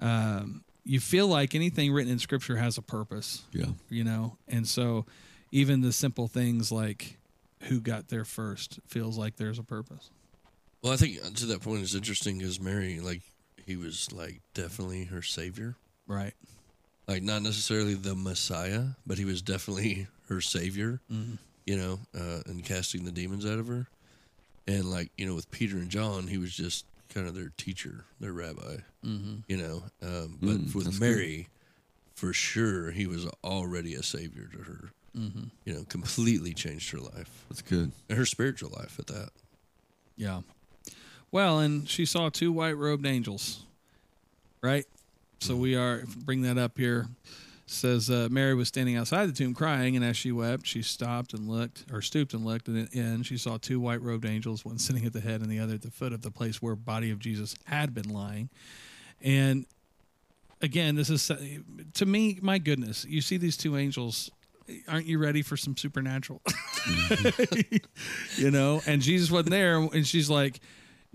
um, 0.00 0.62
you 0.84 1.00
feel 1.00 1.26
like 1.26 1.54
anything 1.54 1.92
written 1.92 2.12
in 2.12 2.18
Scripture 2.18 2.56
has 2.56 2.76
a 2.78 2.82
purpose 2.82 3.42
Yeah. 3.52 3.66
you 3.88 4.04
know 4.04 4.36
and 4.46 4.68
so 4.68 5.06
even 5.52 5.80
the 5.80 5.90
simple 5.92 6.28
things 6.28 6.70
like 6.70 7.18
who 7.62 7.80
got 7.80 8.08
there 8.08 8.24
first 8.26 8.78
feels 8.86 9.16
like 9.16 9.36
there's 9.36 9.58
a 9.58 9.62
purpose 9.64 10.10
Well, 10.82 10.92
I 10.92 10.96
think 10.96 11.20
to 11.36 11.46
that 11.46 11.62
point, 11.62 11.82
it's 11.82 11.94
interesting 11.94 12.38
because 12.38 12.60
Mary, 12.60 13.00
like, 13.00 13.22
he 13.64 13.76
was 13.76 14.12
like 14.12 14.42
definitely 14.54 15.04
her 15.04 15.22
savior. 15.22 15.76
right 16.06 16.34
Like, 17.08 17.22
not 17.22 17.42
necessarily 17.42 17.94
the 17.94 18.14
Messiah, 18.14 18.84
but 19.06 19.16
he 19.18 19.24
was 19.24 19.40
definitely 19.42 20.06
her 20.28 20.40
savior. 20.42 21.00
You 21.66 21.76
know, 21.76 21.98
uh, 22.16 22.42
and 22.46 22.64
casting 22.64 23.04
the 23.04 23.12
demons 23.12 23.44
out 23.44 23.58
of 23.58 23.66
her. 23.68 23.86
And 24.68 24.84
like 24.84 25.10
you 25.18 25.26
know, 25.26 25.34
with 25.34 25.50
Peter 25.50 25.76
and 25.76 25.90
John, 25.90 26.26
he 26.28 26.38
was 26.38 26.54
just 26.54 26.84
kind 27.12 27.26
of 27.28 27.34
their 27.34 27.52
teacher, 27.56 28.04
their 28.20 28.32
rabbi. 28.32 28.76
Mm-hmm. 29.04 29.34
You 29.48 29.56
know, 29.56 29.82
um, 30.02 30.38
but 30.40 30.50
Mm, 30.58 30.74
with 30.74 30.84
that's 30.84 31.00
Mary, 31.00 31.48
for 32.14 32.32
sure, 32.32 32.90
he 32.92 33.06
was 33.06 33.26
already 33.44 33.94
a 33.94 34.02
savior 34.02 34.48
to 34.52 34.58
her. 34.62 34.90
Mm-hmm. 35.16 35.44
You 35.64 35.72
know, 35.74 35.84
completely 35.88 36.52
changed 36.52 36.90
her 36.92 36.98
life 36.98 37.44
That's 37.48 37.62
good. 37.62 37.90
and 38.08 38.18
her 38.18 38.26
spiritual 38.26 38.70
life 38.76 38.98
at 38.98 39.06
that. 39.06 39.30
yeah 40.16 40.42
well 41.32 41.58
and 41.58 41.88
she 41.88 42.04
saw 42.04 42.28
two 42.28 42.52
white 42.52 42.76
robed 42.76 43.06
angels 43.06 43.60
right 44.62 44.84
so 45.40 45.56
we 45.56 45.74
are 45.74 46.04
bring 46.24 46.42
that 46.42 46.58
up 46.58 46.76
here 46.76 47.06
says 47.66 48.08
uh, 48.10 48.28
mary 48.30 48.54
was 48.54 48.68
standing 48.68 48.96
outside 48.96 49.26
the 49.26 49.32
tomb 49.32 49.52
crying 49.52 49.96
and 49.96 50.04
as 50.04 50.16
she 50.16 50.30
wept 50.30 50.66
she 50.66 50.82
stopped 50.82 51.34
and 51.34 51.48
looked 51.48 51.84
or 51.92 52.00
stooped 52.00 52.32
and 52.32 52.44
looked 52.44 52.68
and 52.68 52.88
in. 52.92 53.22
She 53.22 53.36
saw 53.36 53.58
two 53.58 53.80
white 53.80 54.00
robed 54.02 54.24
angels 54.24 54.64
one 54.64 54.78
sitting 54.78 55.04
at 55.04 55.12
the 55.12 55.20
head 55.20 55.40
and 55.40 55.50
the 55.50 55.58
other 55.58 55.74
at 55.74 55.82
the 55.82 55.90
foot 55.90 56.12
of 56.12 56.22
the 56.22 56.30
place 56.30 56.62
where 56.62 56.76
body 56.76 57.10
of 57.10 57.18
jesus 57.18 57.56
had 57.64 57.92
been 57.94 58.08
lying. 58.08 58.50
And 59.20 59.66
again 60.62 60.94
this 60.94 61.10
is 61.10 61.30
to 61.94 62.06
me 62.06 62.38
my 62.40 62.58
goodness 62.58 63.04
you 63.08 63.20
see 63.20 63.36
these 63.36 63.56
two 63.56 63.76
angels 63.76 64.30
aren't 64.88 65.06
you 65.06 65.18
ready 65.18 65.42
for 65.42 65.56
some 65.56 65.76
supernatural? 65.76 66.42
You 68.36 68.50
know 68.52 68.80
and 68.86 69.02
jesus 69.02 69.30
wasn't 69.30 69.50
there 69.50 69.78
and 69.78 70.06
she's 70.06 70.30
like 70.30 70.60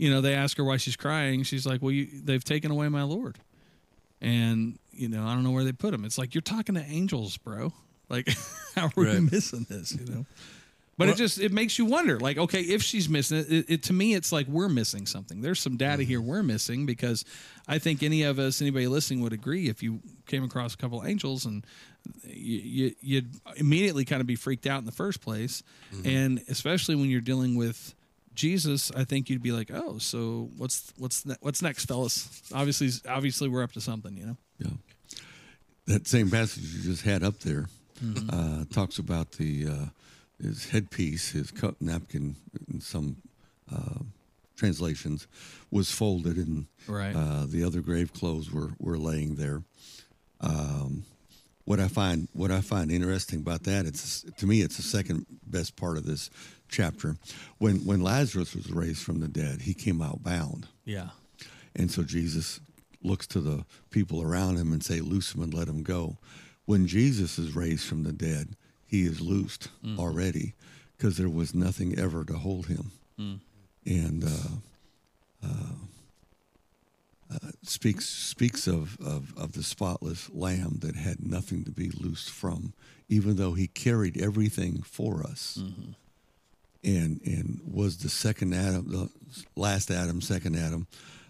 you 0.02 0.10
know 0.10 0.20
they 0.20 0.34
ask 0.34 0.58
her 0.58 0.64
why 0.64 0.78
she's 0.78 0.96
crying. 0.96 1.44
She's 1.44 1.66
like 1.66 1.82
well 1.82 1.92
you 1.92 2.08
they've 2.24 2.44
taken 2.44 2.72
away 2.72 2.90
my 2.90 3.04
lord. 3.04 3.38
And 4.20 4.80
you 5.02 5.10
know 5.10 5.26
i 5.26 5.34
don't 5.34 5.44
know 5.44 5.52
where 5.52 5.64
they 5.64 5.72
put 5.72 5.92
them. 5.92 6.06
it's 6.06 6.18
like 6.18 6.34
you're 6.36 6.42
talking 6.42 6.76
to 6.76 6.84
angels 6.84 7.38
bro. 7.38 7.74
Like 8.10 8.28
how 8.76 8.86
are 8.86 8.92
we 8.96 9.20
missing 9.20 9.66
this 9.70 9.94
you 9.94 10.06
know? 10.06 10.26
But 10.98 11.10
it 11.10 11.16
just 11.16 11.40
it 11.40 11.52
makes 11.52 11.80
you 11.80 11.86
wonder 11.86 12.20
like 12.20 12.38
okay 12.38 12.62
if 12.62 12.84
she's 12.84 13.10
missing 13.10 13.40
it, 13.40 13.52
it, 13.52 13.66
it 13.70 13.84
to 13.84 13.94
me 13.94 14.14
it's 14.14 14.32
like 14.32 14.46
we're 14.48 14.70
missing 14.70 15.08
something. 15.08 15.42
There's 15.42 15.60
some 15.60 15.76
data 15.76 16.04
here 16.04 16.20
mm-hmm. 16.20 16.30
we're 16.30 16.44
missing 16.44 16.86
because 16.86 17.26
i 17.68 17.80
think 17.80 18.04
any 18.04 18.22
of 18.22 18.38
us 18.38 18.62
anybody 18.62 18.88
listening 18.88 19.22
would 19.22 19.34
agree 19.34 19.68
if 19.68 19.82
you 19.82 20.00
came 20.28 20.44
across 20.44 20.76
a 20.76 20.78
couple 20.78 21.04
angels 21.04 21.46
and 21.46 21.66
you, 22.24 22.60
you 22.60 22.96
you'd 23.02 23.32
immediately 23.56 24.06
kind 24.06 24.22
of 24.22 24.28
be 24.28 24.36
freaked 24.36 24.68
out 24.68 24.80
in 24.80 24.86
the 24.86 24.92
first 24.92 25.22
place. 25.22 25.64
Mm-hmm. 25.94 26.08
And 26.08 26.42
especially 26.50 26.96
when 26.96 27.10
you're 27.10 27.22
dealing 27.22 27.56
with 27.56 27.96
jesus 28.34 28.92
i 28.96 29.04
think 29.04 29.30
you'd 29.30 29.44
be 29.44 29.52
like 29.52 29.70
oh 29.74 29.98
so 29.98 30.50
what's 30.56 30.94
what's 30.98 31.26
ne- 31.26 31.36
what's 31.42 31.62
next 31.62 31.86
fellas? 31.86 32.44
Obviously 32.54 32.90
obviously 33.10 33.50
we're 33.50 33.64
up 33.64 33.72
to 33.72 33.82
something 33.82 34.16
you 34.16 34.26
know 34.26 34.38
Yeah. 34.64 34.72
That 35.88 36.08
same 36.08 36.30
passage 36.30 36.64
you 36.64 36.84
just 36.84 37.04
had 37.04 37.24
up 37.24 37.40
there 37.40 37.66
uh, 38.30 38.64
talks 38.72 38.98
about 39.00 39.34
the 39.34 39.68
uh, 39.68 39.86
his 40.42 40.70
headpiece, 40.70 41.32
his 41.32 41.52
cup 41.52 41.76
napkin, 41.82 42.36
in 42.72 42.82
some 42.82 43.18
uh, 43.74 44.00
translations, 44.56 45.28
was 45.72 45.92
folded, 45.92 46.38
and 46.38 46.66
Right. 46.88 47.16
uh, 47.16 47.46
the 47.48 47.64
other 47.64 47.82
grave 47.82 48.14
clothes 48.14 48.52
were 48.52 48.72
were 48.80 48.98
laying 48.98 49.36
there. 49.36 49.64
Um, 50.40 51.04
what 51.66 51.80
I 51.80 51.88
find 51.88 52.28
what 52.34 52.52
I 52.52 52.62
find 52.62 52.92
interesting 52.92 53.40
about 53.40 53.64
that 53.64 53.86
it's 53.86 54.24
to 54.38 54.46
me 54.48 54.62
it's 54.62 54.78
the 54.78 54.84
second 54.84 55.26
best 55.46 55.76
part 55.76 55.98
of 55.98 56.06
this 56.06 56.30
chapter. 56.70 57.18
When 57.60 57.86
when 57.86 58.02
Lazarus 58.02 58.56
was 58.56 58.72
raised 58.72 59.04
from 59.04 59.20
the 59.20 59.28
dead, 59.28 59.62
he 59.62 59.74
came 59.74 60.02
out 60.02 60.24
bound. 60.24 60.68
yeah 60.86 61.10
And 61.76 61.92
so 61.92 62.04
Jesus 62.04 62.60
looks 63.04 63.28
to 63.28 63.40
the 63.42 63.66
people 63.90 64.22
around 64.22 64.58
him 64.58 64.72
and 64.74 64.84
say, 64.84 65.02
"Loose 65.02 65.34
him 65.34 65.42
and 65.42 65.54
let 65.54 65.68
him 65.68 65.84
go." 65.84 66.18
When 66.66 66.88
Jesus 66.88 67.38
is 67.40 67.56
raised 67.56 67.86
from 67.86 68.04
the 68.04 68.14
dead, 68.14 68.56
he 68.86 69.04
is 69.04 69.22
loosed 69.22 69.70
already 69.98 70.54
because 70.98 71.18
there 71.18 71.30
was 71.30 71.56
nothing 71.56 71.98
ever 71.98 72.24
to 72.26 72.38
hold 72.38 72.68
him. 72.68 72.92
And 73.86 74.24
uh, 74.24 75.48
uh, 75.48 75.76
uh, 77.34 77.52
speaks 77.64 78.08
speaks 78.08 78.68
of, 78.68 78.98
of 79.00 79.34
of 79.38 79.54
the 79.54 79.64
spotless 79.64 80.30
Lamb 80.34 80.78
that 80.82 80.96
had 80.96 81.26
nothing 81.26 81.64
to 81.64 81.72
be 81.72 81.90
loosed 81.90 82.30
from, 82.30 82.74
even 83.10 83.36
though 83.38 83.54
he 83.54 83.68
carried 83.68 84.22
everything 84.22 84.82
for 84.84 85.24
us 85.24 85.58
and 86.84 87.22
and 87.26 87.62
was 87.64 87.98
the 87.98 88.10
second 88.10 88.54
Adam, 88.54 88.90
the 88.92 89.10
last 89.56 89.92
Adam, 89.92 90.22
second 90.22 90.56
Adam, 90.56 90.88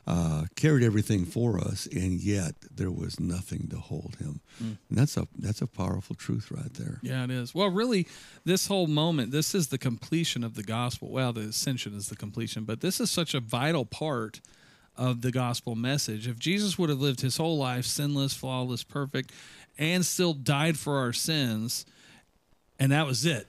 uh, 0.08 0.46
carried 0.56 0.84
everything 0.84 1.26
for 1.26 1.60
us, 1.60 1.88
and 1.88 2.20
yet 2.20 2.56
there 2.74 2.92
was 2.92 3.20
nothing 3.20 3.68
to 3.70 3.78
hold 3.78 4.16
him. 4.18 4.42
And 4.60 4.78
that's 4.90 5.16
a 5.18 5.28
that's 5.38 5.62
a 5.62 5.68
powerful 5.68 6.16
truth 6.16 6.52
right 6.52 6.74
there. 6.74 7.00
Yeah, 7.02 7.24
it 7.24 7.32
is. 7.32 7.54
Well, 7.54 7.70
really, 7.70 8.08
this 8.44 8.68
whole 8.68 8.88
moment, 8.88 9.32
this 9.32 9.54
is 9.54 9.68
the 9.68 9.78
completion 9.78 10.44
of 10.44 10.56
the 10.56 10.64
gospel. 10.64 11.10
Well, 11.10 11.34
the 11.34 11.42
ascension 11.42 11.96
is 11.96 12.10
the 12.10 12.16
completion, 12.16 12.64
but 12.64 12.82
this 12.82 13.00
is 13.00 13.12
such 13.12 13.34
a 13.34 13.40
vital 13.40 13.86
part 13.86 14.42
of 14.96 15.22
the 15.22 15.32
gospel 15.32 15.76
message. 15.76 16.28
If 16.28 16.38
Jesus 16.38 16.78
would 16.78 16.90
have 16.90 17.00
lived 17.00 17.22
his 17.22 17.38
whole 17.38 17.58
life 17.58 17.86
sinless, 17.86 18.34
flawless, 18.34 18.84
perfect, 18.84 19.32
and 19.78 20.06
still 20.06 20.34
died 20.34 20.78
for 20.78 20.98
our 20.98 21.14
sins, 21.14 21.86
and 22.80 22.92
that 22.92 23.06
was 23.06 23.26
it. 23.26 23.48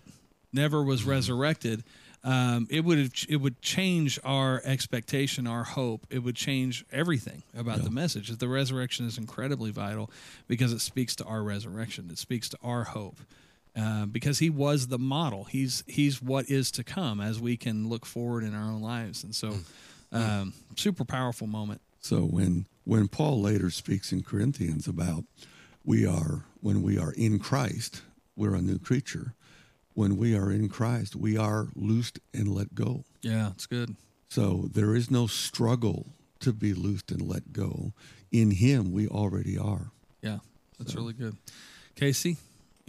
Never 0.53 0.83
was 0.83 1.05
resurrected. 1.05 1.83
Um, 2.25 2.69
it 2.71 2.85
would 2.85 3.13
it 3.29 3.37
would 3.37 3.61
change 3.63 4.19
our 4.23 4.63
expectation, 4.65 5.47
our 5.47 5.65
hope. 5.65 6.07
It 6.09 6.21
would 6.21 6.37
change 6.37 6.85
everything 6.93 7.43
about 7.57 7.83
the 7.83 7.91
message. 7.91 8.29
The 8.29 8.49
resurrection 8.49 9.07
is 9.07 9.19
incredibly 9.19 9.73
vital 9.73 10.11
because 10.47 10.73
it 10.73 10.81
speaks 10.81 11.17
to 11.17 11.25
our 11.25 11.43
resurrection. 11.43 12.09
It 12.11 12.19
speaks 12.19 12.49
to 12.51 12.59
our 12.63 12.85
hope. 12.85 13.19
Uh, 13.75 14.05
because 14.05 14.39
he 14.39 14.51
was 14.51 14.89
the 14.89 14.99
model. 14.99 15.45
He's 15.45 15.83
he's 15.87 16.21
what 16.21 16.51
is 16.51 16.71
to 16.73 16.85
come 16.85 17.23
as 17.23 17.41
we 17.41 17.57
can 17.57 17.89
look 17.89 18.05
forward 18.05 18.45
in 18.45 18.55
our 18.55 18.71
own 18.71 18.83
lives. 18.83 19.25
And 19.25 19.35
so, 19.35 19.55
um, 20.13 20.53
super 20.77 21.07
powerful 21.07 21.47
moment. 21.47 21.81
So 22.01 22.19
when 22.19 22.67
when 22.85 23.09
Paul 23.09 23.41
later 23.41 23.71
speaks 23.71 24.13
in 24.13 24.23
Corinthians 24.23 24.87
about 24.87 25.25
we 25.85 26.07
are 26.07 26.45
when 26.61 26.83
we 26.83 26.99
are 26.99 27.13
in 27.13 27.39
Christ, 27.39 28.03
we're 28.37 28.55
a 28.55 28.61
new 28.61 28.79
creature. 28.79 29.35
When 29.95 30.17
we 30.17 30.37
are 30.37 30.51
in 30.51 30.69
Christ, 30.69 31.15
we 31.15 31.37
are 31.37 31.69
loosed 31.75 32.19
and 32.33 32.49
let 32.49 32.75
go. 32.75 33.05
Yeah, 33.21 33.51
it's 33.51 33.67
good. 33.67 33.97
So 34.29 34.69
there 34.73 34.95
is 34.95 35.11
no 35.11 35.27
struggle 35.27 36.07
to 36.41 36.53
be 36.53 36.73
loosed 36.73 37.11
and 37.11 37.21
let 37.23 37.53
go. 37.53 37.93
In 38.31 38.51
him 38.51 38.93
we 38.93 39.07
already 39.07 39.59
are. 39.59 39.93
Yeah, 40.23 40.39
that's 40.79 40.95
really 40.95 41.13
good. 41.13 41.37
Casey, 41.95 42.39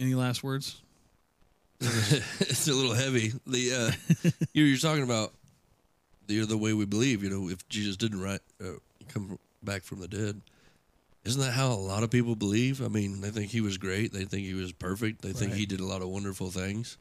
any 0.00 0.14
last 0.14 0.42
words? 0.42 0.80
it's 1.80 2.66
a 2.68 2.72
little 2.72 2.94
heavy. 2.94 3.32
The 3.46 3.74
uh, 3.74 4.30
you 4.54 4.64
you're 4.64 4.78
talking 4.78 5.02
about 5.02 5.34
the 6.26 6.46
the 6.46 6.56
way 6.56 6.72
we 6.72 6.86
believe. 6.86 7.22
You 7.22 7.30
know, 7.30 7.48
if 7.50 7.68
Jesus 7.68 7.96
didn't 7.96 8.20
ri 8.20 8.38
uh, 8.62 8.78
come 9.08 9.38
back 9.62 9.82
from 9.82 10.00
the 10.00 10.08
dead, 10.08 10.40
isn't 11.24 11.40
that 11.40 11.52
how 11.52 11.72
a 11.72 11.74
lot 11.74 12.02
of 12.02 12.10
people 12.10 12.36
believe? 12.36 12.82
I 12.82 12.88
mean, 12.88 13.20
they 13.20 13.30
think 13.30 13.50
he 13.50 13.60
was 13.60 13.78
great. 13.78 14.12
They 14.12 14.24
think 14.24 14.46
he 14.46 14.54
was 14.54 14.72
perfect. 14.72 15.22
They 15.22 15.32
think 15.32 15.52
Right. 15.52 15.60
he 15.60 15.66
did 15.66 15.80
a 15.80 15.84
lot 15.86 16.02
of 16.02 16.08
wonderful 16.08 16.50
things. 16.50 16.96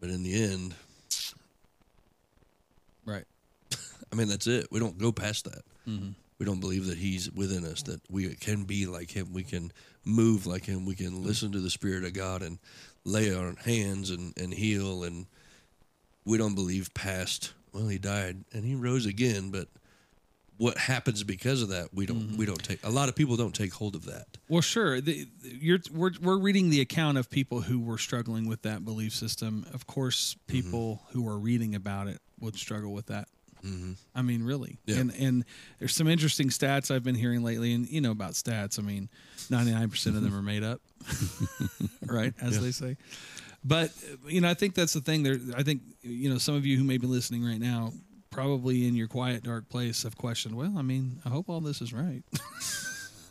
But 0.00 0.10
in 0.10 0.22
the 0.22 0.34
end, 0.42 0.74
Right. 3.04 3.24
I 4.12 4.16
mean, 4.16 4.28
that's 4.28 4.46
it. 4.46 4.68
We 4.70 4.78
don't 4.80 4.98
go 4.98 5.12
past 5.12 5.44
that. 5.44 5.62
Mhm. 5.88 6.14
We 6.38 6.46
don't 6.46 6.60
believe 6.60 6.86
that 6.86 6.98
he's 6.98 7.30
within 7.32 7.64
us, 7.64 7.82
that 7.82 8.00
we 8.10 8.34
can 8.34 8.64
be 8.64 8.86
like 8.86 9.10
him. 9.10 9.32
We 9.32 9.42
can 9.44 9.72
move 10.04 10.46
like 10.46 10.64
him. 10.64 10.86
We 10.86 10.94
can 10.94 11.22
listen 11.22 11.52
to 11.52 11.60
the 11.60 11.70
Spirit 11.70 12.04
of 12.04 12.14
God 12.14 12.42
and 12.42 12.58
lay 13.04 13.34
our 13.34 13.54
hands 13.64 14.10
and, 14.10 14.36
and 14.38 14.52
heal. 14.54 15.04
And 15.04 15.26
we 16.24 16.38
don't 16.38 16.54
believe 16.54 16.94
past, 16.94 17.52
well, 17.72 17.88
he 17.88 17.98
died 17.98 18.44
and 18.52 18.64
he 18.64 18.74
rose 18.74 19.04
again. 19.06 19.50
But 19.50 19.68
what 20.60 20.76
happens 20.76 21.24
because 21.24 21.62
of 21.62 21.70
that, 21.70 21.88
we 21.94 22.04
don't, 22.04 22.36
we 22.36 22.44
don't 22.44 22.62
take, 22.62 22.84
a 22.84 22.90
lot 22.90 23.08
of 23.08 23.16
people 23.16 23.34
don't 23.36 23.54
take 23.54 23.72
hold 23.72 23.94
of 23.94 24.04
that. 24.04 24.26
Well, 24.48 24.60
sure. 24.60 25.00
The, 25.00 25.26
you're 25.42 25.78
we're 25.90 26.10
we're 26.20 26.38
reading 26.38 26.68
the 26.68 26.82
account 26.82 27.16
of 27.16 27.30
people 27.30 27.62
who 27.62 27.80
were 27.80 27.96
struggling 27.96 28.46
with 28.46 28.60
that 28.62 28.84
belief 28.84 29.14
system. 29.14 29.64
Of 29.72 29.86
course, 29.86 30.36
people 30.46 31.00
who 31.12 31.26
are 31.26 31.38
reading 31.38 31.74
about 31.74 32.08
it 32.08 32.18
would 32.40 32.56
struggle 32.56 32.92
with 32.92 33.06
that. 33.06 33.26
Mm-hmm. 33.64 33.92
I 34.14 34.20
mean, 34.22 34.42
really. 34.42 34.78
Yeah. 34.84 34.96
And 34.98 35.14
and 35.18 35.44
there's 35.78 35.94
some 35.94 36.08
interesting 36.08 36.48
stats 36.50 36.90
I've 36.94 37.04
been 37.04 37.14
hearing 37.14 37.42
lately, 37.42 37.72
and 37.72 37.88
you 37.88 38.02
know 38.02 38.10
about 38.10 38.32
stats. 38.32 38.78
I 38.78 38.82
mean, 38.82 39.08
99 39.48 39.88
percent 39.88 40.16
of 40.16 40.22
them 40.22 40.34
are 40.36 40.42
made 40.42 40.62
up, 40.62 40.80
right? 42.06 42.34
As 42.40 42.56
Yeah. 42.56 42.60
they 42.62 42.70
say. 42.72 42.96
But 43.64 43.92
you 44.26 44.40
know, 44.40 44.48
I 44.50 44.54
think 44.54 44.74
that's 44.74 44.92
the 44.94 45.00
thing. 45.00 45.22
There, 45.22 45.38
I 45.56 45.62
think 45.62 45.82
you 46.02 46.30
know 46.30 46.38
some 46.38 46.54
of 46.54 46.64
you 46.66 46.76
who 46.78 46.84
may 46.84 46.98
be 46.98 47.06
listening 47.06 47.44
right 47.44 47.60
now, 47.60 47.92
probably 48.30 48.86
in 48.86 48.94
your 48.94 49.08
quiet, 49.08 49.42
dark 49.42 49.68
place, 49.68 50.04
have 50.04 50.16
questioned. 50.16 50.56
Well, 50.56 50.74
I 50.76 50.82
mean, 50.82 51.20
I 51.24 51.28
hope 51.28 51.48
all 51.48 51.60
this 51.60 51.80
is 51.80 51.92
right. 51.92 52.22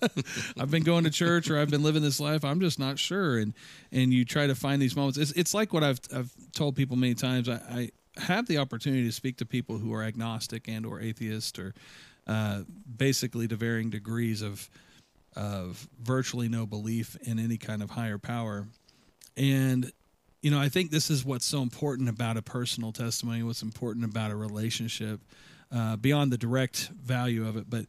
I've 0.57 0.71
been 0.71 0.83
going 0.83 1.03
to 1.03 1.09
church 1.09 1.49
or 1.49 1.59
I've 1.59 1.69
been 1.69 1.83
living 1.83 2.01
this 2.01 2.19
life. 2.19 2.45
I'm 2.45 2.59
just 2.59 2.79
not 2.79 2.99
sure. 2.99 3.37
And 3.37 3.53
and 3.91 4.13
you 4.13 4.25
try 4.25 4.47
to 4.47 4.55
find 4.55 4.81
these 4.81 4.95
moments. 4.95 5.17
It's 5.17 5.31
it's 5.31 5.53
like 5.53 5.73
what 5.73 5.83
I've 5.83 5.99
I've 6.15 6.31
told 6.53 6.75
people 6.75 6.95
many 6.95 7.15
times. 7.15 7.49
I, 7.49 7.89
I 8.17 8.21
have 8.21 8.47
the 8.47 8.57
opportunity 8.57 9.05
to 9.05 9.11
speak 9.11 9.37
to 9.37 9.45
people 9.45 9.77
who 9.77 9.93
are 9.93 10.03
agnostic 10.03 10.67
and 10.67 10.85
or 10.85 11.01
atheist 11.01 11.59
or 11.59 11.73
uh, 12.27 12.61
basically 12.97 13.47
to 13.47 13.55
varying 13.55 13.89
degrees 13.89 14.41
of 14.41 14.69
of 15.35 15.87
virtually 16.01 16.49
no 16.49 16.65
belief 16.65 17.17
in 17.23 17.39
any 17.39 17.57
kind 17.57 17.83
of 17.83 17.91
higher 17.91 18.17
power. 18.17 18.67
And 19.37 19.91
you 20.41 20.51
know, 20.51 20.59
I 20.59 20.69
think 20.69 20.91
this 20.91 21.09
is 21.09 21.25
what's 21.25 21.45
so 21.45 21.61
important 21.61 22.09
about 22.09 22.37
a 22.37 22.41
personal 22.41 22.91
testimony. 22.91 23.43
What's 23.43 23.61
important 23.61 24.05
about 24.05 24.31
a 24.31 24.35
relationship, 24.35 25.21
uh, 25.71 25.95
beyond 25.97 26.31
the 26.31 26.37
direct 26.37 26.89
value 26.89 27.47
of 27.47 27.57
it. 27.57 27.69
But 27.69 27.85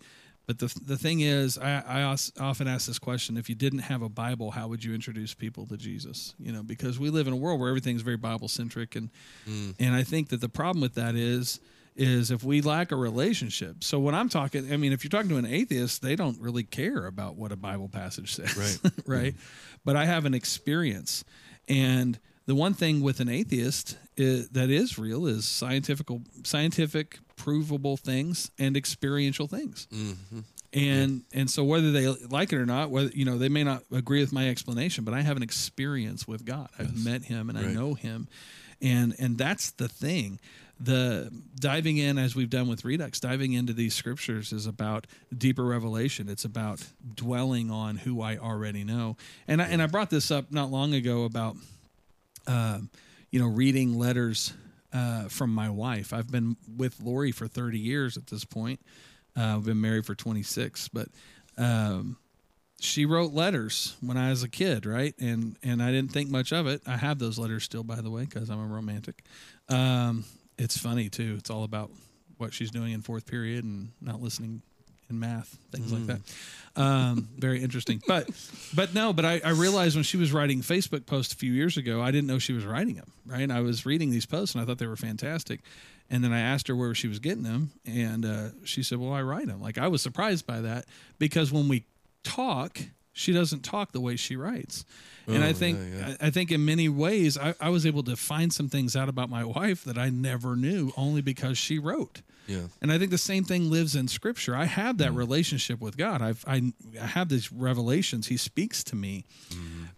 but 0.47 0.59
the 0.59 0.81
the 0.85 0.97
thing 0.97 1.21
is, 1.21 1.59
I, 1.59 1.83
I 1.87 2.17
often 2.41 2.67
ask 2.67 2.87
this 2.89 2.99
question: 2.99 3.37
If 3.37 3.49
you 3.49 3.55
didn't 3.55 3.81
have 3.81 4.03
a 4.03 4.09
Bible, 4.09 4.51
how 4.51 4.67
would 4.69 4.83
you 4.83 4.95
introduce 4.95 5.33
people 5.33 5.67
to 5.67 5.77
Jesus? 5.77 6.35
You 6.41 6.51
know, 6.51 6.63
because 6.65 6.99
we 6.99 7.09
live 7.11 7.29
in 7.29 7.33
a 7.33 7.37
world 7.37 7.61
where 7.61 7.69
everything's 7.69 8.03
very 8.03 8.17
Bible 8.17 8.49
centric, 8.49 8.97
and 8.97 9.11
and 9.47 9.95
I 9.95 10.03
think 10.03 10.31
that 10.31 10.41
the 10.41 10.49
problem 10.49 10.81
with 10.81 10.95
that 10.95 11.15
is 11.15 11.61
is 11.97 12.31
if 12.31 12.43
we 12.43 12.63
lack 12.63 12.93
a 12.93 12.97
relationship. 12.97 13.85
So 13.85 13.99
when 14.01 14.15
I'm 14.15 14.29
talking, 14.29 14.73
I 14.73 14.77
mean, 14.77 14.93
if 14.93 15.05
you're 15.05 15.11
talking 15.11 15.29
to 15.31 15.37
an 15.37 15.45
atheist, 15.47 16.03
they 16.03 16.17
don't 16.17 16.41
really 16.41 16.63
care 16.63 17.07
about 17.07 17.37
what 17.37 17.53
a 17.53 17.57
Bible 17.57 17.89
passage 17.89 18.35
says, 18.35 18.57
Right. 18.57 18.93
right? 19.07 19.35
But 19.85 19.97
I 19.97 20.07
have 20.07 20.25
an 20.25 20.33
experience, 20.35 21.25
and 21.69 22.19
the 22.51 22.57
one 22.57 22.75
thing 22.75 23.01
with 23.01 23.21
an 23.21 23.29
atheist 23.29 23.97
is, 24.17 24.49
that 24.49 24.71
is 24.71 24.99
real 24.99 25.29
is 25.29 25.45
scientific, 25.45 26.09
scientific, 26.43 27.21
provable 27.37 27.97
things 27.97 28.51
and 28.59 28.77
experiential 28.77 29.47
things. 29.47 29.87
Mm-hmm. 29.95 30.41
And 30.73 31.23
and 31.33 31.49
so 31.49 31.63
whether 31.63 31.93
they 31.93 32.09
like 32.09 32.53
it 32.53 32.57
or 32.57 32.67
not, 32.67 32.91
whether 32.91 33.11
you 33.11 33.25
know 33.25 33.39
they 33.39 33.49
may 33.49 33.63
not 33.63 33.85
agree 33.93 34.21
with 34.21 34.33
my 34.33 34.49
explanation, 34.49 35.05
but 35.05 35.15
I 35.15 35.21
have 35.21 35.37
an 35.37 35.45
experience 35.45 36.27
with 36.27 36.45
God. 36.45 36.69
I've 36.77 37.05
met 37.05 37.23
Him 37.23 37.51
and 37.51 37.57
I 37.57 37.67
know 37.67 37.95
Him, 37.95 38.27
and 38.83 39.15
and 39.21 39.39
that's 39.39 39.71
the 39.71 39.87
thing. 39.87 40.41
The 40.81 41.31
diving 41.55 41.99
in 41.99 42.19
as 42.19 42.35
we've 42.35 42.51
done 42.51 42.67
with 42.67 42.85
Redux, 42.85 43.21
diving 43.21 43.53
into 43.53 43.73
these 43.73 43.95
scriptures 43.95 44.53
is 44.53 44.67
about 44.67 45.07
deeper 45.37 45.65
revelation. 45.65 46.29
It's 46.29 46.45
about 46.45 46.85
dwelling 47.15 47.71
on 47.71 47.99
who 47.99 48.23
I 48.23 48.39
already 48.39 48.83
know. 48.83 49.17
And 49.47 49.63
I, 49.63 49.67
and 49.67 49.81
I 49.81 49.87
brought 49.87 50.11
this 50.11 50.33
up 50.33 50.51
not 50.51 50.73
long 50.73 50.95
ago 50.95 51.23
about 51.25 51.57
um, 52.47 52.91
you 53.31 53.41
know, 53.41 53.47
reading 53.47 53.99
letters 53.99 54.53
uh, 54.93 55.29
from 55.29 55.55
my 55.55 55.71
wife. 55.71 56.13
I've 56.13 56.31
been 56.31 56.57
with 56.77 57.01
Lori 57.01 57.33
for 57.33 57.47
30 57.47 57.79
years 57.79 58.17
at 58.17 58.27
this 58.27 58.45
point. 58.45 58.81
Uh, 59.37 59.57
I've 59.57 59.65
been 59.65 59.81
married 59.81 60.07
for 60.07 60.15
26, 60.15 60.89
but 60.89 61.09
um, 61.57 62.17
she 62.81 63.07
wrote 63.07 63.33
letters 63.33 63.97
when 64.01 64.17
I 64.17 64.31
was 64.31 64.43
a 64.43 64.49
kid, 64.49 64.87
right? 64.87 65.15
And 65.21 65.57
and 65.63 65.83
I 65.83 65.93
didn't 65.93 66.13
think 66.13 66.31
much 66.31 66.53
of 66.53 66.67
it. 66.67 66.83
I 66.87 66.97
have 66.97 67.19
those 67.19 67.39
letters 67.39 67.65
still, 67.65 67.85
by 67.85 68.01
the 68.01 68.11
way, 68.11 68.25
because 68.25 68.51
I'm 68.51 68.61
a 68.61 68.67
romantic. 68.67 69.23
Um, 69.69 70.25
it's 70.59 70.77
funny 70.77 71.09
too. 71.09 71.37
It's 71.39 71.51
all 71.51 71.65
about 71.65 71.91
what 72.39 72.53
she's 72.55 72.71
doing 72.71 72.93
in 72.93 73.03
fourth 73.03 73.27
period 73.27 73.65
and 73.65 73.93
not 74.01 74.21
listening 74.21 74.63
in 75.11 75.19
math, 75.19 75.59
things 75.73 75.93
like 75.93 76.07
that. 76.07 76.21
Um, 76.77 77.29
very 77.37 77.63
interesting. 77.63 78.01
But 78.07 78.29
but 78.75 78.95
no, 78.95 79.13
but 79.13 79.25
I, 79.25 79.41
I 79.45 79.51
realized 79.51 79.97
when 79.97 80.05
she 80.05 80.17
was 80.17 80.33
writing 80.33 80.61
Facebook 80.63 81.05
posts 81.07 81.35
a 81.35 81.37
few 81.37 81.53
years 81.53 81.77
ago, 81.77 82.01
I 82.01 82.11
didn't 82.11 82.27
know 82.29 82.39
she 82.39 82.53
was 82.53 82.65
writing 82.65 82.95
them. 82.95 83.13
Right? 83.27 83.51
I 83.51 83.61
was 83.61 83.85
reading 83.85 84.11
these 84.11 84.27
posts 84.27 84.55
and 84.55 84.63
I 84.63 84.67
thought 84.67 84.79
they 84.79 84.87
were 84.87 84.97
fantastic. 84.97 85.61
And 86.13 86.25
then 86.25 86.33
I 86.33 86.41
asked 86.41 86.67
her 86.69 86.75
where 86.75 86.93
she 86.95 87.07
was 87.07 87.21
getting 87.21 87.45
them, 87.45 87.71
and 87.87 88.25
uh, 88.27 88.49
she 88.65 88.83
said, 88.83 88.99
"Well, 88.99 89.13
I 89.13 89.23
write 89.23 89.47
them." 89.47 89.61
Like 89.61 89.79
I 89.79 89.87
was 89.89 90.03
surprised 90.03 90.45
by 90.47 90.61
that 90.63 90.87
because 91.21 91.53
when 91.53 91.69
we 91.69 91.85
talk, 92.25 92.81
she 93.13 93.33
doesn't 93.33 93.61
talk 93.63 93.93
the 93.93 94.01
way 94.01 94.17
she 94.17 94.35
writes. 94.37 94.85
and 95.29 95.45
I 95.45 95.51
Oh, 95.51 95.53
think 95.53 95.79
yeah, 95.79 95.99
yeah. 96.09 96.15
I, 96.21 96.27
I 96.27 96.31
think 96.31 96.51
in 96.51 96.65
many 96.65 96.89
ways 96.89 97.39
I, 97.39 97.55
I 97.61 97.69
was 97.69 97.87
able 97.87 98.03
to 98.05 98.17
find 98.17 98.53
some 98.53 98.69
things 98.69 98.97
out 98.97 99.09
about 99.09 99.31
my 99.31 99.45
wife 99.45 99.85
that 99.85 99.99
I 99.99 100.09
never 100.11 100.57
knew 100.57 100.91
only 100.97 101.21
because 101.23 101.57
she 101.59 101.79
wrote. 101.79 102.23
Yeah. 102.51 102.67
And 102.83 102.91
I 102.91 102.99
think 102.99 103.13
the 103.13 103.19
same 103.19 103.45
thing 103.45 103.71
lives 103.71 103.95
in 103.95 104.09
Scripture. 104.09 104.57
I 104.57 104.65
have 104.65 104.99
that 104.99 105.13
relationship 105.13 105.81
with 105.81 105.97
God. 105.97 106.21
I've, 106.21 106.45
I 106.49 106.73
I 107.01 107.07
have 107.07 107.29
these 107.29 107.53
revelations. 107.53 108.27
He 108.27 108.37
speaks 108.37 108.83
to 108.85 108.97
me. 108.97 109.25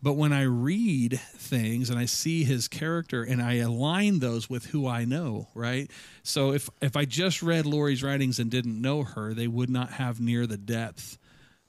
But 0.02 0.14
when 0.14 0.32
I 0.32 0.42
read 0.42 1.18
things 1.36 1.88
and 1.88 1.98
I 1.98 2.04
see 2.04 2.44
His 2.44 2.68
character 2.68 3.22
and 3.22 3.40
I 3.40 3.54
align 3.54 4.18
those 4.18 4.50
with 4.50 4.66
who 4.66 4.86
I 4.86 5.06
know, 5.06 5.48
right? 5.54 5.90
So 6.22 6.52
if 6.52 6.68
if 6.82 6.94
I 6.94 7.06
just 7.06 7.42
read 7.42 7.64
Lori's 7.64 8.02
writings 8.02 8.38
and 8.38 8.50
didn't 8.50 8.78
know 8.80 9.02
her, 9.02 9.32
they 9.32 9.48
would 9.48 9.70
not 9.70 9.92
have 9.92 10.20
near 10.20 10.46
the 10.46 10.58
depth. 10.58 11.18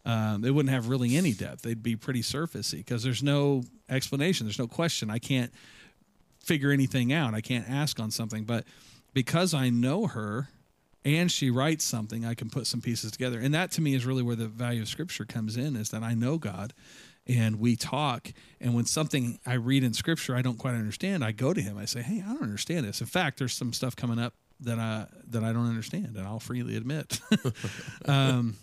Um, 0.05 0.41
they 0.41 0.51
wouldn't 0.51 0.73
have 0.73 0.89
really 0.89 1.15
any 1.15 1.31
depth. 1.31 1.61
They'd 1.61 1.81
be 1.81 1.95
pretty 1.95 2.23
surfacey 2.23 2.79
because 2.79 3.03
there's 3.03 3.23
no 3.23 3.63
explanation. 3.87 4.45
There's 4.45 4.59
no 4.59 4.67
question. 4.67 5.09
I 5.09 5.19
can't 5.19 5.53
figure 6.43 6.71
anything 6.71 7.13
out. 7.13 7.33
I 7.33 7.39
can't 7.39 7.69
ask 7.69 8.01
on 8.01 8.11
something. 8.11 8.43
But 8.43 8.65
because 9.13 9.53
I 9.53 9.69
know 9.69 10.07
her 10.07 10.49
and 11.05 11.31
she 11.31 11.49
writes 11.49 11.83
something, 11.83 12.25
I 12.25 12.33
can 12.33 12.49
put 12.49 12.67
some 12.67 12.81
pieces 12.81 13.11
together. 13.11 13.39
And 13.39 13.53
that 13.53 13.71
to 13.71 13.81
me 13.81 13.93
is 13.93 14.05
really 14.05 14.23
where 14.23 14.35
the 14.35 14.47
value 14.47 14.81
of 14.81 14.87
scripture 14.87 15.25
comes 15.25 15.57
in 15.57 15.75
is 15.75 15.89
that 15.89 16.03
I 16.03 16.13
know 16.13 16.37
God 16.37 16.73
and 17.27 17.59
we 17.59 17.75
talk. 17.75 18.31
And 18.59 18.73
when 18.73 18.85
something 18.85 19.39
I 19.45 19.53
read 19.53 19.83
in 19.83 19.93
scripture 19.93 20.35
I 20.35 20.41
don't 20.41 20.57
quite 20.57 20.75
understand, 20.75 21.23
I 21.23 21.31
go 21.31 21.53
to 21.53 21.61
him. 21.61 21.77
I 21.77 21.85
say, 21.85 22.01
Hey, 22.01 22.23
I 22.25 22.33
don't 22.33 22.43
understand 22.43 22.85
this. 22.85 23.01
In 23.01 23.07
fact, 23.07 23.39
there's 23.39 23.53
some 23.53 23.73
stuff 23.73 23.95
coming 23.95 24.19
up 24.19 24.33
that 24.61 24.79
I 24.79 25.07
that 25.29 25.43
I 25.43 25.51
don't 25.51 25.67
understand, 25.67 26.15
and 26.15 26.25
I'll 26.25 26.39
freely 26.39 26.75
admit. 26.75 27.19
um, 28.05 28.55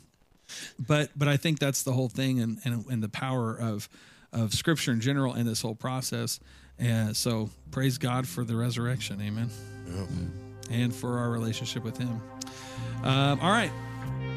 but 0.79 1.11
but 1.17 1.29
I 1.29 1.37
think 1.37 1.59
that's 1.59 1.83
the 1.83 1.93
whole 1.93 2.09
thing, 2.09 2.41
and 2.41 2.59
and, 2.65 2.85
and 2.87 3.03
the 3.03 3.09
power 3.09 3.57
of 3.59 3.89
of 4.33 4.55
scripture 4.55 4.93
in 4.93 5.01
general, 5.01 5.35
and 5.35 5.49
this 5.49 5.63
whole 5.63 5.75
process. 5.75 6.41
And 6.79 7.15
so 7.15 7.51
praise 7.71 7.99
God 7.99 8.27
for 8.27 8.45
the 8.45 8.57
resurrection. 8.57 9.21
Amen. 9.21 9.51
And 10.71 10.95
for 10.95 11.19
our 11.19 11.31
relationship 11.31 11.85
with 11.85 11.99
Him. 11.99 12.21
Um, 13.03 13.41
all 13.41 13.51
right. 13.51 13.71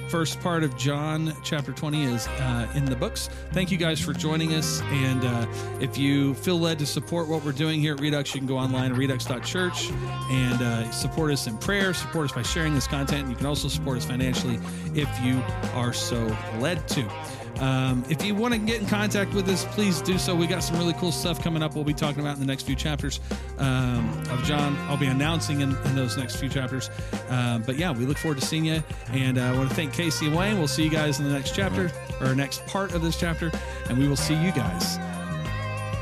First 0.09 0.41
part 0.41 0.63
of 0.63 0.77
John 0.77 1.33
chapter 1.43 1.71
20 1.71 2.03
is 2.03 2.27
uh, 2.27 2.71
in 2.75 2.85
the 2.85 2.95
books. 2.95 3.29
Thank 3.51 3.71
you 3.71 3.77
guys 3.77 3.99
for 3.99 4.13
joining 4.13 4.53
us. 4.53 4.81
And 4.81 5.23
uh, 5.23 5.47
if 5.79 5.97
you 5.97 6.35
feel 6.35 6.59
led 6.59 6.77
to 6.79 6.85
support 6.85 7.27
what 7.27 7.43
we're 7.43 7.51
doing 7.51 7.79
here 7.79 7.95
at 7.95 7.99
Redux, 7.99 8.35
you 8.35 8.39
can 8.39 8.47
go 8.47 8.57
online 8.57 8.91
at 8.91 8.97
redux.church 8.97 9.89
and 10.29 10.61
uh, 10.61 10.91
support 10.91 11.31
us 11.31 11.47
in 11.47 11.57
prayer, 11.57 11.93
support 11.95 12.25
us 12.25 12.31
by 12.31 12.43
sharing 12.43 12.75
this 12.75 12.85
content. 12.85 13.27
You 13.27 13.35
can 13.35 13.47
also 13.47 13.67
support 13.67 13.97
us 13.97 14.05
financially 14.05 14.59
if 14.93 15.09
you 15.23 15.41
are 15.73 15.93
so 15.93 16.35
led 16.59 16.87
to. 16.89 17.42
Um, 17.59 18.03
if 18.09 18.25
you 18.25 18.35
want 18.35 18.53
to 18.53 18.59
get 18.59 18.81
in 18.81 18.87
contact 18.87 19.33
with 19.33 19.47
us, 19.47 19.65
please 19.65 20.01
do 20.01 20.17
so. 20.17 20.35
We 20.35 20.47
got 20.47 20.63
some 20.63 20.77
really 20.77 20.93
cool 20.93 21.11
stuff 21.11 21.41
coming 21.41 21.61
up. 21.61 21.75
We'll 21.75 21.83
be 21.83 21.93
talking 21.93 22.21
about 22.21 22.35
in 22.35 22.39
the 22.39 22.45
next 22.45 22.63
few 22.63 22.75
chapters 22.75 23.19
um, 23.57 24.09
of 24.29 24.43
John. 24.43 24.75
I'll 24.89 24.97
be 24.97 25.07
announcing 25.07 25.61
in, 25.61 25.75
in 25.85 25.95
those 25.95 26.17
next 26.17 26.37
few 26.37 26.49
chapters. 26.49 26.89
Um, 27.29 27.63
but 27.63 27.77
yeah, 27.77 27.91
we 27.91 28.05
look 28.05 28.17
forward 28.17 28.39
to 28.39 28.45
seeing 28.45 28.65
you. 28.65 28.83
And 29.11 29.37
uh, 29.37 29.43
I 29.43 29.57
want 29.57 29.69
to 29.69 29.75
thank 29.75 29.93
Casey 29.93 30.27
and 30.27 30.35
Wayne. 30.35 30.57
We'll 30.57 30.67
see 30.67 30.83
you 30.83 30.89
guys 30.89 31.19
in 31.19 31.25
the 31.25 31.33
next 31.33 31.55
chapter 31.55 31.91
or 32.21 32.35
next 32.35 32.65
part 32.65 32.93
of 32.93 33.01
this 33.01 33.19
chapter. 33.19 33.51
And 33.89 33.97
we 33.97 34.07
will 34.07 34.15
see 34.15 34.35
you 34.35 34.51
guys. 34.51 34.97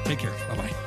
Take 0.06 0.20
care. 0.20 0.34
Bye 0.50 0.56
bye. 0.56 0.81